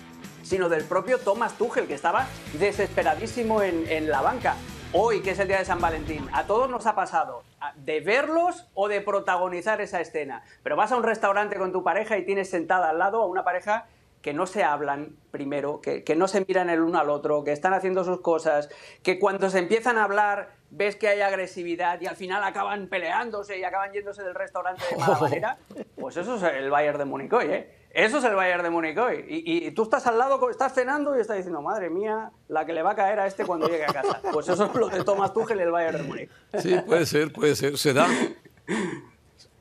sino 0.48 0.70
del 0.70 0.84
propio 0.84 1.18
Thomas 1.18 1.58
Tuchel, 1.58 1.86
que 1.86 1.92
estaba 1.92 2.26
desesperadísimo 2.58 3.60
en, 3.60 4.08
la 4.08 4.22
banca. 4.22 4.56
Hoy, 4.94 5.20
que 5.20 5.32
es 5.32 5.38
el 5.38 5.46
día 5.46 5.58
de 5.58 5.66
San 5.66 5.78
Valentín, 5.78 6.26
a 6.32 6.46
todos 6.46 6.70
nos 6.70 6.86
ha 6.86 6.94
pasado 6.94 7.42
de 7.76 8.00
verlos 8.00 8.66
o 8.72 8.88
de 8.88 9.02
protagonizar 9.02 9.82
esa 9.82 10.00
escena. 10.00 10.42
Pero 10.62 10.74
vas 10.74 10.90
a 10.90 10.96
un 10.96 11.02
restaurante 11.02 11.58
con 11.58 11.70
tu 11.70 11.84
pareja 11.84 12.16
y 12.16 12.24
tienes 12.24 12.48
sentada 12.48 12.88
al 12.88 12.98
lado 12.98 13.22
a 13.22 13.26
una 13.26 13.44
pareja 13.44 13.88
que 14.22 14.32
no 14.32 14.46
se 14.46 14.64
hablan 14.64 15.16
primero, 15.30 15.82
que, 15.82 16.02
que, 16.02 16.16
no 16.16 16.26
se 16.26 16.42
miran 16.48 16.70
el 16.70 16.80
uno 16.80 16.98
al 16.98 17.10
otro, 17.10 17.44
que 17.44 17.52
están 17.52 17.74
haciendo 17.74 18.02
sus 18.02 18.22
cosas, 18.22 18.70
que 19.02 19.18
cuando 19.18 19.50
se 19.50 19.58
empiezan 19.58 19.98
a 19.98 20.04
hablar 20.04 20.56
ves 20.70 20.96
que 20.96 21.08
hay 21.08 21.20
agresividad 21.20 22.00
y 22.00 22.06
al 22.06 22.16
final 22.16 22.42
acaban 22.42 22.88
peleándose 22.88 23.58
y 23.58 23.64
acaban 23.64 23.92
yéndose 23.92 24.22
del 24.22 24.34
restaurante 24.34 24.82
de 24.90 24.96
mala 24.96 25.18
manera, 25.18 25.58
pues 25.94 26.16
eso 26.16 26.36
es 26.36 26.42
el 26.42 26.70
Bayern 26.70 26.98
de 26.98 27.04
Múnich 27.04 27.32
hoy, 27.32 27.46
¿eh? 27.46 27.77
Eso 27.90 28.18
es 28.18 28.24
el 28.24 28.34
Bayern 28.34 28.62
de 28.62 28.70
Múnich 28.70 28.96
hoy. 28.98 29.24
Y, 29.28 29.70
tú 29.72 29.84
estás 29.84 30.06
al 30.06 30.18
lado, 30.18 30.50
estás 30.50 30.74
cenando 30.74 31.16
y 31.16 31.20
estás 31.20 31.36
diciendo, 31.36 31.62
madre 31.62 31.90
mía, 31.90 32.30
la 32.48 32.66
que 32.66 32.72
le 32.72 32.82
va 32.82 32.92
a 32.92 32.96
caer 32.96 33.18
a 33.18 33.26
este 33.26 33.44
cuando 33.44 33.66
llegue 33.66 33.84
a 33.84 33.92
casa. 33.92 34.20
Pues 34.32 34.48
eso 34.48 34.66
es 34.66 34.74
lo 34.74 34.88
que 34.88 35.02
Thomas 35.02 35.32
Tuchel 35.32 35.58
y 35.58 35.62
el 35.62 35.70
Bayern 35.70 35.98
de 35.98 36.02
Múnich. 36.02 36.30
Sí, 36.58 36.76
puede 36.86 37.06
ser, 37.06 37.32
puede 37.32 37.56
ser. 37.56 37.78
Se 37.78 37.92
da. 37.92 38.06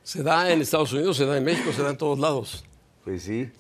Se 0.04 0.24
da 0.24 0.52
en 0.52 0.62
Estados 0.62 0.94
Unidos, 0.94 1.18
se 1.18 1.26
da 1.26 1.38
en 1.38 1.44
México, 1.44 1.72
se 1.72 1.82
da 1.82 1.90
en 1.90 1.98
todos 1.98 2.20
lados. 2.20 2.66
Pues 3.04 3.24
sí. 3.24 3.52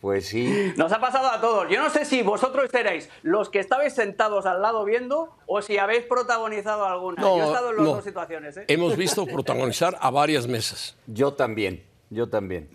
Pues 0.00 0.26
sí. 0.26 0.72
Nos 0.76 0.92
ha 0.92 1.00
pasado 1.00 1.30
a 1.30 1.40
todos. 1.40 1.68
Yo 1.70 1.82
no 1.82 1.90
sé 1.90 2.06
si 2.06 2.22
vosotros 2.22 2.70
seréis 2.70 3.10
los 3.22 3.50
que 3.50 3.58
estabais 3.58 3.94
sentados 3.94 4.46
al 4.46 4.62
lado 4.62 4.84
viendo 4.84 5.36
o 5.46 5.60
si 5.60 5.76
habéis 5.76 6.04
protagonizado 6.04 6.86
alguna. 6.86 7.20
Yo 7.20 7.36
he 7.36 7.46
estado 7.46 7.70
en 7.70 7.76
las 7.76 7.84
dos 7.84 8.04
situaciones. 8.04 8.56
¿eh? 8.56 8.64
Hemos 8.68 8.96
visto 8.96 9.26
protagonizar 9.26 9.96
a 10.00 10.10
varias 10.10 10.46
mesas. 10.46 10.96
Yo 11.06 11.34
también, 11.34 11.84
yo 12.08 12.28
también 12.30 12.68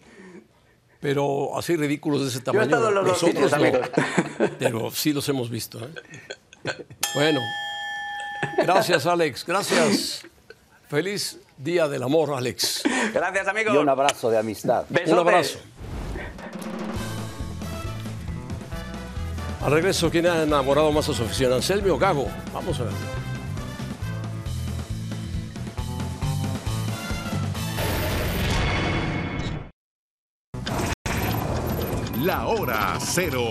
pero 0.99 1.57
así 1.57 1.75
ridículos 1.75 2.21
de 2.21 2.27
ese 2.29 2.39
tamaño. 2.41 2.69
Yo 2.69 2.89
he 2.89 2.93
los 2.93 3.05
Nosotros 3.05 3.51
no, 3.51 4.47
pero 4.59 4.91
sí 4.91 5.13
los 5.13 5.27
hemos 5.29 5.49
visto. 5.49 5.79
¿eh? 5.79 5.89
Bueno, 7.13 7.39
gracias 8.57 9.05
Alex, 9.05 9.45
gracias. 9.45 10.25
Feliz 10.89 11.39
Día 11.57 11.87
del 11.87 12.03
Amor, 12.03 12.33
Alex. 12.33 12.83
Gracias, 13.13 13.47
amigo. 13.47 13.73
Y 13.73 13.77
un 13.77 13.89
abrazo 13.89 14.29
de 14.29 14.37
amistad. 14.37 14.85
Un 15.07 15.19
abrazo. 15.19 15.59
Al 19.61 19.71
regreso, 19.71 20.11
¿quién 20.11 20.27
ha 20.27 20.43
enamorado 20.43 20.91
más 20.91 21.09
a 21.09 21.13
su 21.13 21.23
afición? 21.23 21.51
¿Anselmi 21.53 21.89
o 21.89 21.97
Gago? 21.97 22.27
Vamos 22.53 22.79
a 22.79 22.83
ver. 22.83 23.24
La 32.35 32.47
hora 32.47 32.99
cero 32.99 33.45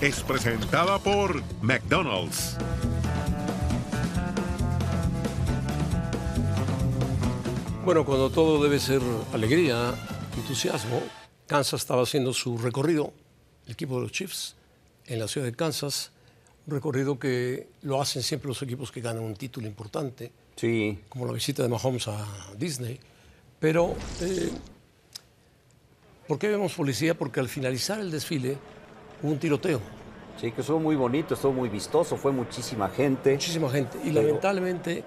es 0.00 0.22
presentada 0.22 0.98
por 0.98 1.42
McDonald's. 1.60 2.56
Bueno, 7.84 8.06
cuando 8.06 8.30
todo 8.30 8.62
debe 8.62 8.80
ser 8.80 9.02
alegría, 9.34 9.94
entusiasmo, 10.38 11.02
Kansas 11.46 11.82
estaba 11.82 12.02
haciendo 12.02 12.32
su 12.32 12.56
recorrido, 12.56 13.12
el 13.66 13.72
equipo 13.72 13.96
de 13.96 14.02
los 14.04 14.12
Chiefs, 14.12 14.56
en 15.04 15.18
la 15.18 15.28
ciudad 15.28 15.46
de 15.46 15.52
Kansas, 15.52 16.10
un 16.66 16.72
recorrido 16.72 17.18
que 17.18 17.68
lo 17.82 18.00
hacen 18.00 18.22
siempre 18.22 18.48
los 18.48 18.62
equipos 18.62 18.90
que 18.90 19.02
ganan 19.02 19.22
un 19.22 19.36
título 19.36 19.66
importante, 19.66 20.32
sí. 20.56 20.98
como 21.10 21.26
la 21.26 21.32
visita 21.32 21.62
de 21.62 21.68
Mahomes 21.68 22.08
a 22.08 22.26
Disney, 22.56 22.98
pero 23.58 23.94
eh, 24.22 24.50
¿Por 26.30 26.38
qué 26.38 26.46
vemos 26.46 26.74
policía? 26.74 27.18
Porque 27.18 27.40
al 27.40 27.48
finalizar 27.48 27.98
el 27.98 28.12
desfile 28.12 28.56
hubo 29.20 29.32
un 29.32 29.40
tiroteo. 29.40 29.80
Sí, 30.40 30.52
que 30.52 30.60
estuvo 30.60 30.78
muy 30.78 30.94
bonito, 30.94 31.34
estuvo 31.34 31.52
muy 31.52 31.68
vistoso, 31.68 32.16
fue 32.16 32.30
muchísima 32.30 32.88
gente. 32.88 33.32
Muchísima 33.32 33.68
gente. 33.68 33.98
Y 34.04 34.12
lamentablemente, 34.12 35.02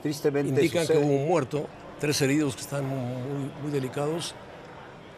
tristemente, 0.00 0.48
indican 0.48 0.86
que 0.86 0.96
hubo 0.96 1.14
un 1.14 1.28
muerto, 1.28 1.66
tres 2.00 2.22
heridos 2.22 2.54
que 2.54 2.62
están 2.62 2.86
muy, 2.88 3.70
delicados, 3.70 4.34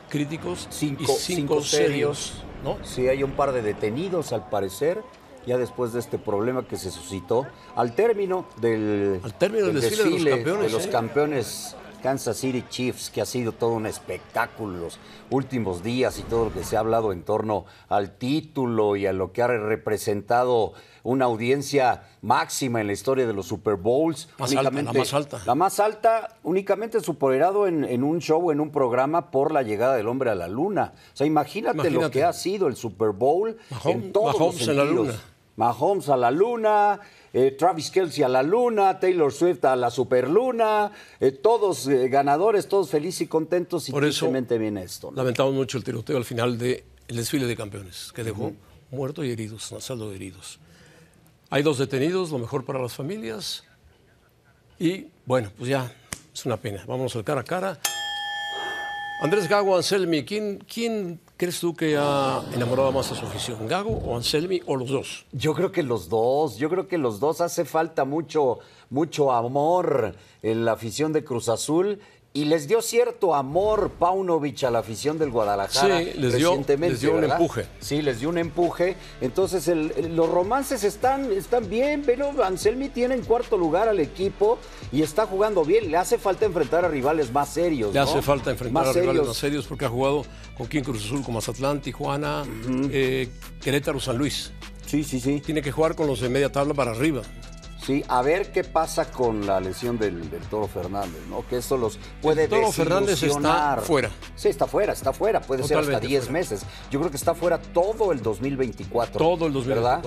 críticos, 0.09 0.67
cinco, 0.71 1.05
y 1.05 1.07
cinco, 1.07 1.61
serios. 1.63 2.43
¿no? 2.65 2.85
Sí, 2.85 3.07
hay 3.07 3.23
un 3.23 3.31
par 3.31 3.53
de 3.53 3.63
detenidos 3.63 4.33
al 4.33 4.49
parecer 4.49 5.05
ya 5.47 5.57
después 5.57 5.93
de 5.93 6.01
este 6.01 6.19
problema 6.19 6.67
que 6.67 6.77
se 6.77 6.91
suscitó 6.91 7.47
al 7.77 7.95
término 7.95 8.49
del, 8.61 9.21
al 9.23 9.35
término 9.35 9.67
del, 9.67 9.81
desfile, 9.81 10.43
de 10.43 10.69
los 10.69 10.89
campeones, 10.89 11.77
Kansas 12.05 12.37
City 12.37 12.62
Chiefs, 12.69 13.09
que 13.09 13.23
ha 13.23 13.25
sido 13.25 13.53
todo 13.53 13.73
un 13.73 13.87
espectáculo 13.87 14.77
los 14.77 14.99
últimos 15.31 15.83
días 15.83 16.19
y 16.19 16.23
todo 16.23 16.45
lo 16.45 16.53
que 16.53 16.62
se 16.62 16.77
ha 16.77 16.81
hablado 16.81 17.12
en 17.12 17.23
torno 17.23 17.64
al 17.88 18.19
título 18.19 18.97
y 18.97 19.07
a 19.07 19.14
lo 19.14 19.33
que 19.33 19.40
ha 19.40 19.47
representado 19.47 20.75
una 21.03 21.25
audiencia 21.25 22.03
máxima 22.21 22.83
en 22.83 22.88
la 22.88 22.93
historia 22.93 23.27
de 23.27 23.33
los 23.33 23.47
Super 23.47 23.77
Bowls. 23.77 24.29
la 24.38 24.71
más 24.71 25.14
alta. 25.14 25.40
La 25.47 25.55
más 25.55 25.81
alta, 25.81 26.37
únicamente 26.43 27.01
superado 27.01 27.67
en, 27.67 27.85
en, 27.85 28.05
un 28.05 28.21
show, 28.21 28.51
en 28.51 28.61
un 28.61 28.71
programa 28.71 29.31
por 29.31 29.51
la 29.51 29.62
llegada 29.62 29.97
del 29.97 30.07
hombre 30.07 30.29
a 30.29 30.35
la 30.35 30.47
luna. 30.47 30.93
O 31.14 31.17
sea, 31.17 31.27
imagínate, 31.27 31.90
lo 31.90 32.11
que 32.11 32.23
ha 32.23 32.35
sido 32.35 32.67
el 32.69 32.77
Super 32.77 33.12
Bowl 33.12 33.57
en 33.87 34.12
todos 34.12 34.38
los 34.38 34.57
sentidos. 34.57 34.77
la 34.77 34.85
luna. 34.85 35.14
Mahomes 35.57 36.09
a 36.09 36.17
la 36.17 36.31
luna, 36.31 37.01
eh, 37.37 37.51
Travis 37.51 37.90
Kelsey 37.90 38.23
a 38.23 38.29
la 38.29 38.44
luna, 38.44 39.01
Taylor 39.01 39.33
Swift 39.33 39.64
a 39.64 39.75
la 39.75 39.90
superluna, 39.90 40.92
eh, 41.18 41.33
todos 41.33 41.88
eh, 41.88 42.09
ganadores, 42.09 42.68
todos 42.68 42.88
felices 42.88 43.23
y 43.23 43.27
contentos 43.27 43.88
y 43.88 43.92
Por 43.92 44.05
viene 44.05 44.85
esto. 44.85 45.11
Lamentamos 45.12 45.53
mucho 45.53 45.77
el 45.77 45.83
tiroteo 45.83 46.16
al 46.16 46.25
final 46.25 46.57
del 46.57 46.85
desfile 47.09 47.47
de 47.47 47.57
campeones, 47.57 48.12
que 48.14 48.23
dejó 48.23 48.53
muertos 48.92 49.25
y 49.25 49.33
heridos, 49.33 49.73
un 49.73 49.81
saldo 49.81 50.11
de 50.11 50.16
heridos. 50.16 50.61
Hay 51.51 51.64
dos 51.64 51.79
detenidos, 51.79 52.31
lo 52.31 52.38
mejor 52.38 52.64
para 52.64 52.79
las 52.79 52.94
familias. 52.94 53.64
Y 54.79 55.09
bueno, 55.27 55.51
pues 55.59 55.68
ya 55.68 55.92
es 56.33 56.47
una 56.47 56.57
pena. 56.57 56.85
Vamos 56.87 57.16
al 57.16 57.25
cara 57.25 57.40
a 57.40 57.44
cara. 57.44 57.81
Andrés 59.20 59.49
Gago, 59.49 59.77
Anselmi, 59.77 60.25
¿quién, 60.25 60.64
¿quién 60.73 61.20
crees 61.37 61.61
tú 61.61 61.75
que 61.75 61.97
ha 61.97 62.42
enamorado 62.55 62.92
más 62.92 63.11
a 63.11 63.14
su 63.14 63.27
afición? 63.27 63.66
¿Gago 63.66 63.90
o 63.90 64.16
Anselmi 64.16 64.62
o 64.66 64.77
los 64.77 64.90
dos? 64.90 65.27
Yo 65.33 65.55
creo 65.55 65.73
que 65.73 65.83
los 65.83 66.09
dos, 66.09 66.57
yo 66.57 66.68
creo 66.68 66.87
que 66.87 66.99
los 66.99 67.20
dos 67.20 67.40
hace 67.40 67.64
falta 67.64 68.05
mucho, 68.05 68.59
mucho 68.90 69.33
amor 69.33 70.14
en 70.42 70.64
la 70.64 70.73
afición 70.73 71.12
de 71.12 71.25
Cruz 71.25 71.49
Azul 71.49 72.01
y 72.37 72.47
les 72.47 72.66
dio 72.66 72.83
cierto 72.83 73.33
amor 73.33 73.92
Paunovic 73.97 74.64
a 74.64 74.70
la 74.73 74.81
afición 74.81 75.20
del 75.20 75.31
Guadalajara 75.31 76.01
Sí, 76.01 76.05
les 76.18 76.35
dio- 76.35 76.49
recientemente, 76.51 76.92
les 76.94 77.01
dio 77.01 77.14
un 77.14 77.20
¿verdad? 77.20 77.37
empuje. 77.40 77.66
Sí, 77.79 78.03
les 78.03 78.18
dio 78.18 78.29
un 78.29 78.38
empuje. 78.38 78.97
Entonces, 79.20 79.68
el- 79.68 79.92
el- 79.97 80.16
los 80.16 80.29
romances 80.29 80.83
están, 80.83 81.33
están 81.33 81.70
bien, 81.70 82.03
pero 82.05 82.33
Anselmi 82.44 82.88
tiene 82.88 83.14
en 83.14 83.23
cuarto 83.23 83.57
lugar 83.57 83.88
al 83.88 84.01
equipo 84.01 84.59
y 84.90 85.03
está 85.03 85.27
jugando 85.27 85.64
bien. 85.64 85.92
Le 85.92 85.97
hace 85.97 86.18
falta 86.18 86.44
enfrentar 86.44 86.85
a 86.85 86.88
rivales 86.88 87.33
más 87.33 87.51
serios. 87.51 87.94
Le 87.94 88.01
¿no? 88.01 88.05
hace 88.05 88.20
falta 88.20 88.51
enfrentar 88.51 88.88
a 88.88 88.92
rivales 88.92 89.27
más 89.29 89.37
serios 89.37 89.66
porque 89.68 89.85
ha 89.85 89.88
jugado 89.88 90.25
con 90.59 90.66
quien 90.66 90.83
Cruz 90.83 91.05
Azul, 91.05 91.23
con 91.23 91.35
Mazatlán, 91.35 91.81
Tijuana, 91.81 92.42
eh, 92.90 93.29
Querétaro, 93.62 94.01
San 94.01 94.18
Luis. 94.18 94.51
Sí, 94.87 95.05
sí, 95.05 95.20
sí. 95.20 95.40
Tiene 95.40 95.62
que 95.62 95.70
jugar 95.70 95.94
con 95.94 96.09
los 96.09 96.20
de 96.20 96.29
media 96.29 96.51
tabla 96.51 96.75
para 96.75 96.90
arriba. 96.90 97.23
Sí, 97.85 98.03
a 98.09 98.23
ver 98.23 98.51
qué 98.51 98.64
pasa 98.64 99.11
con 99.11 99.47
la 99.47 99.61
lesión 99.61 99.99
del, 99.99 100.31
del 100.31 100.40
Toro 100.44 100.66
Fernández, 100.66 101.20
¿no? 101.29 101.47
Que 101.47 101.59
eso 101.59 101.77
los 101.77 101.99
puede 102.23 102.44
El 102.44 102.51
Toro 102.51 102.73
Fernández 102.73 103.23
está 103.23 103.77
fuera. 103.83 104.11
Sí, 104.35 104.49
está 104.49 104.66
fuera, 104.66 104.94
está 104.94 105.12
fuera. 105.12 105.40
Puede 105.40 105.64
ser 105.64 105.77
hasta 105.79 105.87
Totalmente 105.92 106.09
10 106.09 106.25
fuera. 106.25 106.33
meses. 106.33 106.62
Yo 106.90 106.99
creo 106.99 107.11
que 107.11 107.18
está 107.18 107.35
fuera 107.35 107.61
todo 107.61 108.12
el 108.12 108.23
2024. 108.23 109.18
Todo 109.18 109.47
el 109.47 109.53
¿verdad? 109.64 110.03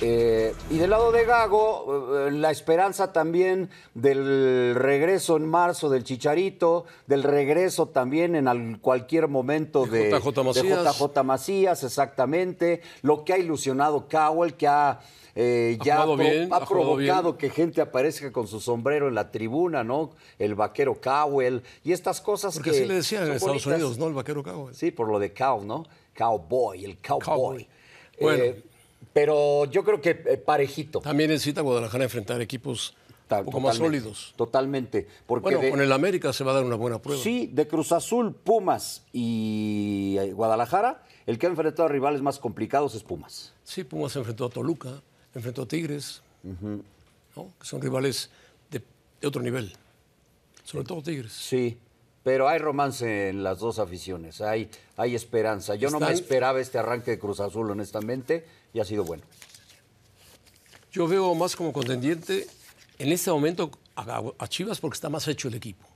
2024. 0.00 0.06
Eh, 0.06 0.54
y 0.70 0.78
del 0.78 0.90
lado 0.90 1.12
de 1.12 1.24
Gago, 1.24 2.26
eh, 2.26 2.30
la 2.32 2.50
esperanza 2.50 3.12
también 3.12 3.70
del 3.94 4.74
regreso 4.74 5.36
en 5.36 5.46
marzo 5.46 5.88
del 5.90 6.04
Chicharito, 6.04 6.86
del 7.06 7.22
regreso 7.22 7.86
también 7.88 8.34
en 8.34 8.48
al- 8.48 8.78
cualquier 8.80 9.28
momento 9.28 9.86
De 9.86 10.10
de, 10.10 10.10
JJ 10.20 10.32
de 10.34 10.44
Macías. 10.44 10.98
JJ 10.98 11.22
Macías, 11.24 11.84
exactamente. 11.84 12.80
Lo 13.02 13.24
que 13.24 13.34
ha 13.34 13.38
ilusionado 13.38 14.06
Cowell, 14.08 14.54
que 14.54 14.66
ha 14.68 15.00
eh, 15.36 15.78
Ha 15.80 15.84
ya 15.84 15.94
jugado 15.96 16.16
pro- 16.16 16.24
bien, 16.24 16.52
ha 16.52 16.56
ha 16.56 16.66
jugado 16.66 16.96
bien. 16.96 17.08
provocado 17.08 17.38
que 17.38 17.50
gente 17.50 17.80
aparezca 17.80 18.32
con 18.32 18.48
su 18.48 18.60
sombrero 18.60 19.06
en 19.06 19.14
la 19.14 19.30
tribuna, 19.30 19.84
¿no? 19.84 20.10
El 20.40 20.56
vaquero 20.56 21.00
Cowell 21.00 21.62
y 21.84 21.92
estas 21.92 22.20
cosas 22.20 22.54
Porque 22.54 22.70
que 22.72 22.76
así 22.78 22.86
le 22.88 22.94
decían 22.94 23.22
en 23.28 23.32
Estados 23.34 23.64
bonitas. 23.64 23.74
Unidos, 23.74 23.98
¿no? 23.98 24.08
El 24.08 24.14
vaquero 24.14 24.42
Cago. 24.42 24.74
Sí, 24.74 24.90
por 24.90 25.08
lo 25.08 25.20
de 25.20 25.32
cow, 25.32 25.62
¿no? 25.64 25.86
Cowboy, 26.18 26.84
el 26.84 26.98
cowboy. 26.98 27.24
Cowboy. 27.24 27.68
Bueno. 28.20 28.69
Pero 29.12 29.64
yo 29.66 29.82
creo 29.84 30.00
que 30.00 30.10
eh, 30.10 30.36
parejito. 30.36 31.00
También 31.00 31.30
necesita 31.30 31.60
Guadalajara 31.62 32.04
enfrentar 32.04 32.40
equipos 32.40 32.94
un 33.30 33.44
poco 33.44 33.60
más 33.60 33.76
sólidos. 33.76 34.32
Totalmente. 34.36 35.06
Porque 35.26 35.42
Bueno, 35.44 35.60
de- 35.60 35.70
con 35.70 35.80
el 35.80 35.92
América 35.92 36.32
se 36.32 36.42
va 36.44 36.52
a 36.52 36.54
dar 36.56 36.64
una 36.64 36.76
buena 36.76 37.00
prueba. 37.00 37.22
sí, 37.22 37.48
de 37.52 37.66
Cruz 37.68 37.92
Azul, 37.92 38.34
Pumas 38.34 39.04
y 39.12 40.16
eh, 40.18 40.32
Guadalajara, 40.32 41.04
el 41.26 41.38
que 41.38 41.46
ha 41.46 41.48
enfrentado 41.50 41.88
a 41.88 41.92
rivales 41.92 42.22
más 42.22 42.38
complicados 42.38 42.94
es 42.94 43.02
Pumas. 43.04 43.52
Sí, 43.64 43.84
Pumas 43.84 44.14
enfrentó 44.16 44.46
a 44.46 44.50
Toluca, 44.50 45.00
enfrentó 45.34 45.62
a 45.62 45.66
Tigres, 45.68 46.22
¿no? 46.42 47.52
que 47.60 47.66
son 47.66 47.80
rivales 47.80 48.30
de, 48.70 48.82
de 49.20 49.26
otro 49.28 49.42
nivel. 49.42 49.72
Sobre 50.64 50.84
todo 50.84 51.02
Tigres. 51.02 51.32
Sí, 51.32 51.78
pero 52.22 52.48
hay 52.48 52.58
romance 52.58 53.28
en 53.30 53.42
las 53.44 53.58
dos 53.60 53.78
aficiones, 53.78 54.40
hay, 54.40 54.70
hay 54.96 55.14
esperanza. 55.14 55.74
Yo 55.76 55.90
no 55.90 56.00
me 56.00 56.12
esperaba 56.12 56.60
este 56.60 56.78
arranque 56.78 57.12
de 57.12 57.18
Cruz 57.18 57.38
Azul, 57.40 57.70
honestamente, 57.70 58.44
y 58.72 58.80
ha 58.80 58.84
sido 58.84 59.04
bueno. 59.04 59.22
Yo 60.92 61.06
veo 61.06 61.34
más 61.34 61.54
como 61.54 61.72
contendiente 61.72 62.46
en 62.98 63.12
este 63.12 63.30
momento 63.30 63.70
a, 63.96 64.48
Chivas 64.48 64.80
porque 64.80 64.94
está 64.94 65.08
más 65.08 65.26
hecho 65.28 65.48
el 65.48 65.54
equipo. 65.54 65.86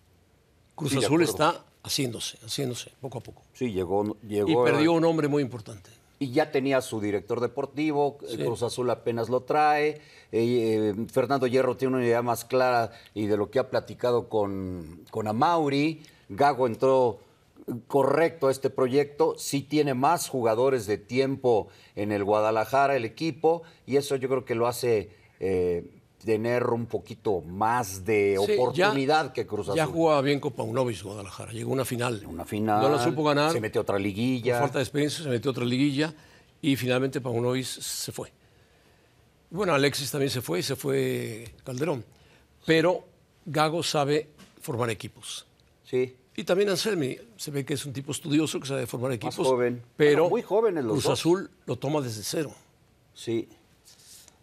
Cruz 0.74 0.92
Sí, 0.92 0.98
Azul 0.98 1.22
está 1.22 1.64
haciéndose, 1.82 2.38
haciéndose, 2.44 2.92
poco 3.00 3.18
a 3.18 3.20
poco. 3.20 3.42
Sí, 3.52 3.72
llegó, 3.72 4.16
Y 4.22 4.34
llegó 4.34 4.64
perdió 4.64 4.92
un 4.92 5.04
hombre 5.04 5.28
muy 5.28 5.42
importante. 5.42 5.90
y 6.18 6.30
ya 6.30 6.50
tenía 6.50 6.80
su 6.80 7.00
director 7.00 7.40
deportivo, 7.40 8.18
Sí. 8.28 8.38
Cruz 8.38 8.62
Azul 8.62 8.88
apenas 8.90 9.28
lo 9.28 9.42
trae, 9.42 9.88
eh, 9.88 10.00
eh, 10.32 10.94
Fernando 11.12 11.46
Hierro 11.46 11.76
tiene 11.76 11.96
una 11.96 12.04
idea 12.04 12.22
más 12.22 12.44
clara 12.44 12.92
y 13.14 13.26
de 13.26 13.36
lo 13.36 13.50
que 13.50 13.58
ha 13.58 13.68
platicado 13.68 14.28
con, 14.28 15.04
con 15.10 15.28
Amauri, 15.28 16.02
Gago 16.28 16.66
entró 16.66 17.20
correcto 17.88 18.50
este 18.50 18.68
proyecto, 18.70 19.34
sí 19.38 19.62
tiene 19.62 19.94
más 19.94 20.28
jugadores 20.28 20.86
de 20.86 20.98
tiempo 20.98 21.68
en 21.96 22.12
el 22.12 22.22
Guadalajara, 22.24 22.96
el 22.96 23.04
equipo, 23.04 23.62
y 23.86 23.96
eso 23.96 24.16
yo 24.16 24.28
creo 24.28 24.44
que 24.44 24.54
lo 24.54 24.66
hace 24.66 25.10
eh, 25.40 25.84
tener 26.24 26.64
un 26.66 26.86
poquito 26.86 27.40
más 27.42 28.04
de 28.04 28.36
Sí, 28.46 28.52
oportunidad 28.52 29.26
ya- 29.26 29.32
que 29.32 29.46
Cruz 29.46 29.66
Azul. 29.68 29.76
Ya 29.76 29.86
jugaba 29.86 30.20
bien 30.22 30.40
con 30.40 30.52
Paunovic 30.52 31.02
Guadalajara, 31.02 31.52
llegó 31.52 31.70
a 31.70 31.74
una 31.74 31.84
final. 31.84 32.22
Una 32.26 32.44
final, 32.44 32.82
No 32.82 32.88
la 32.90 33.02
supo 33.02 33.24
ganar. 33.24 33.52
se 33.52 33.60
metió 33.60 33.80
a 33.80 33.82
otra 33.82 33.94
Por 33.94 34.02
liguilla. 34.02 34.58
falta 34.60 34.78
de 34.78 34.84
experiencia 34.84 35.22
se 35.24 35.30
metió 35.30 35.50
a 35.50 35.52
otra 35.52 35.64
liguilla 35.64 36.14
y 36.62 36.76
finalmente 36.76 37.20
Paunovic 37.20 37.64
se 37.64 38.12
fue. 38.12 38.30
Bueno, 39.50 39.74
Alexis 39.74 40.10
también 40.10 40.30
se 40.30 40.40
fue 40.42 40.60
y 40.60 40.62
se 40.62 40.76
fue 40.76 41.54
Calderón. 41.64 42.04
Pero 42.66 43.04
Gago 43.46 43.82
sabe 43.82 44.28
formar 44.60 44.90
equipos. 44.90 45.46
Sí. 45.84 46.16
Y 46.36 46.44
también 46.44 46.68
Anselmi, 46.70 47.16
se 47.36 47.50
ve 47.50 47.64
que 47.64 47.74
es 47.74 47.86
un 47.86 47.92
tipo 47.92 48.10
estudioso 48.12 48.58
que 48.58 48.66
sabe 48.66 48.86
formar 48.86 49.12
equipos. 49.12 49.36
joven. 49.36 49.82
Pero 49.96 50.22
Bueno, 50.24 50.30
muy 50.30 50.42
jóvenes 50.42 50.84
los 50.84 50.92
Cruz 50.94 51.04
dos. 51.04 51.18
Azul 51.20 51.50
lo 51.66 51.76
toma 51.76 52.00
desde 52.00 52.22
cero. 52.24 52.52
Sí. 53.14 53.48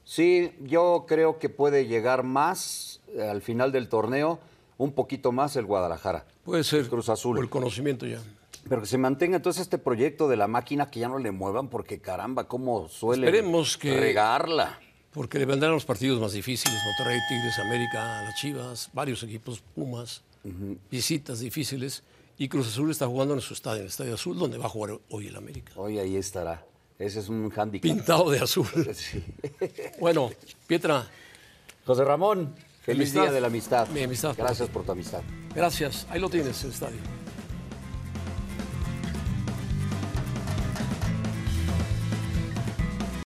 Sí, 0.06 0.51
yo 0.62 1.06
creo 1.08 1.39
que 1.39 1.49
puede 1.49 1.88
llegar 1.88 2.23
más 2.23 2.99
eh, 3.15 3.21
al 3.23 3.41
final 3.41 3.71
del 3.71 3.88
torneo, 3.89 4.39
un 4.77 4.93
poquito 4.93 5.32
más 5.32 5.56
el 5.56 5.65
Guadalajara. 5.65 6.25
Puede 6.43 6.63
ser 6.63 6.88
Cruz 6.89 7.10
Azul. 7.10 7.36
por 7.36 7.43
el 7.43 7.49
conocimiento 7.49 8.06
ya. 8.06 8.21
Pero 8.67 8.82
que 8.82 8.88
se 8.88 8.97
mantenga 8.97 9.38
entonces 9.38 9.62
este 9.63 9.77
proyecto 9.77 10.27
de 10.27 10.38
la 10.38 10.47
máquina 10.47 10.89
que 10.91 10.99
ya 10.99 11.08
no 11.08 11.17
le 11.17 11.32
muevan 11.32 11.67
porque 11.69 11.99
caramba, 11.99 12.47
cómo 12.47 12.88
suele 12.89 13.25
Esperemos 13.27 13.77
que- 13.77 13.97
regarla. 13.99 14.80
Porque 15.12 15.39
le 15.39 15.45
vendrán 15.45 15.71
los 15.71 15.84
partidos 15.84 16.21
más 16.21 16.32
difíciles, 16.32 16.77
Monterrey, 16.86 17.19
Tigres, 17.27 17.60
América, 17.60 18.21
las 18.23 18.36
Chivas, 18.39 18.89
varios 18.93 19.21
equipos, 19.23 19.62
Pumas, 19.75 20.21
visitas 20.89 21.39
difíciles. 21.39 22.04
Y 22.38 22.47
Cruz 22.47 22.67
Azul 22.69 22.89
está 22.89 23.06
jugando 23.08 23.34
en 23.36 23.41
su 23.41 23.54
estadio, 23.54 23.77
en 23.77 23.82
el 23.84 23.88
Estadio 23.89 24.15
Azul, 24.15 24.38
donde 24.39 24.58
va 24.58 24.65
a 24.65 24.69
jugar 24.69 24.99
hoy 25.10 25.27
el 25.27 25.36
América. 25.36 25.73
Hoy 25.75 25.99
ahí 25.99 26.15
estará. 26.15 26.65
Ese 26.97 27.19
es 27.19 27.30
un 27.30 27.51
handicap. 27.56 27.82
Pintado 27.84 28.30
de 28.32 28.39
azul. 28.39 28.67
Sí. 28.93 29.23
Bueno, 29.99 30.32
Pietra, 30.67 31.08
José 31.86 32.04
Ramón, 32.04 32.56
feliz 32.82 33.10
Amistad. 33.10 33.21
día 33.23 33.32
de 33.32 33.41
la 33.41 33.47
amistad. 33.47 33.88
Mi 33.89 34.04
amistad. 34.04 34.36
Gracias 34.38 34.69
por 34.69 34.84
tu 34.84 34.91
amistad. 34.91 35.21
gracias. 35.56 36.08
Ahí 36.10 36.19
lo 36.19 36.30
tienes, 36.30 36.63
el 36.63 36.71
estadio. 36.71 36.97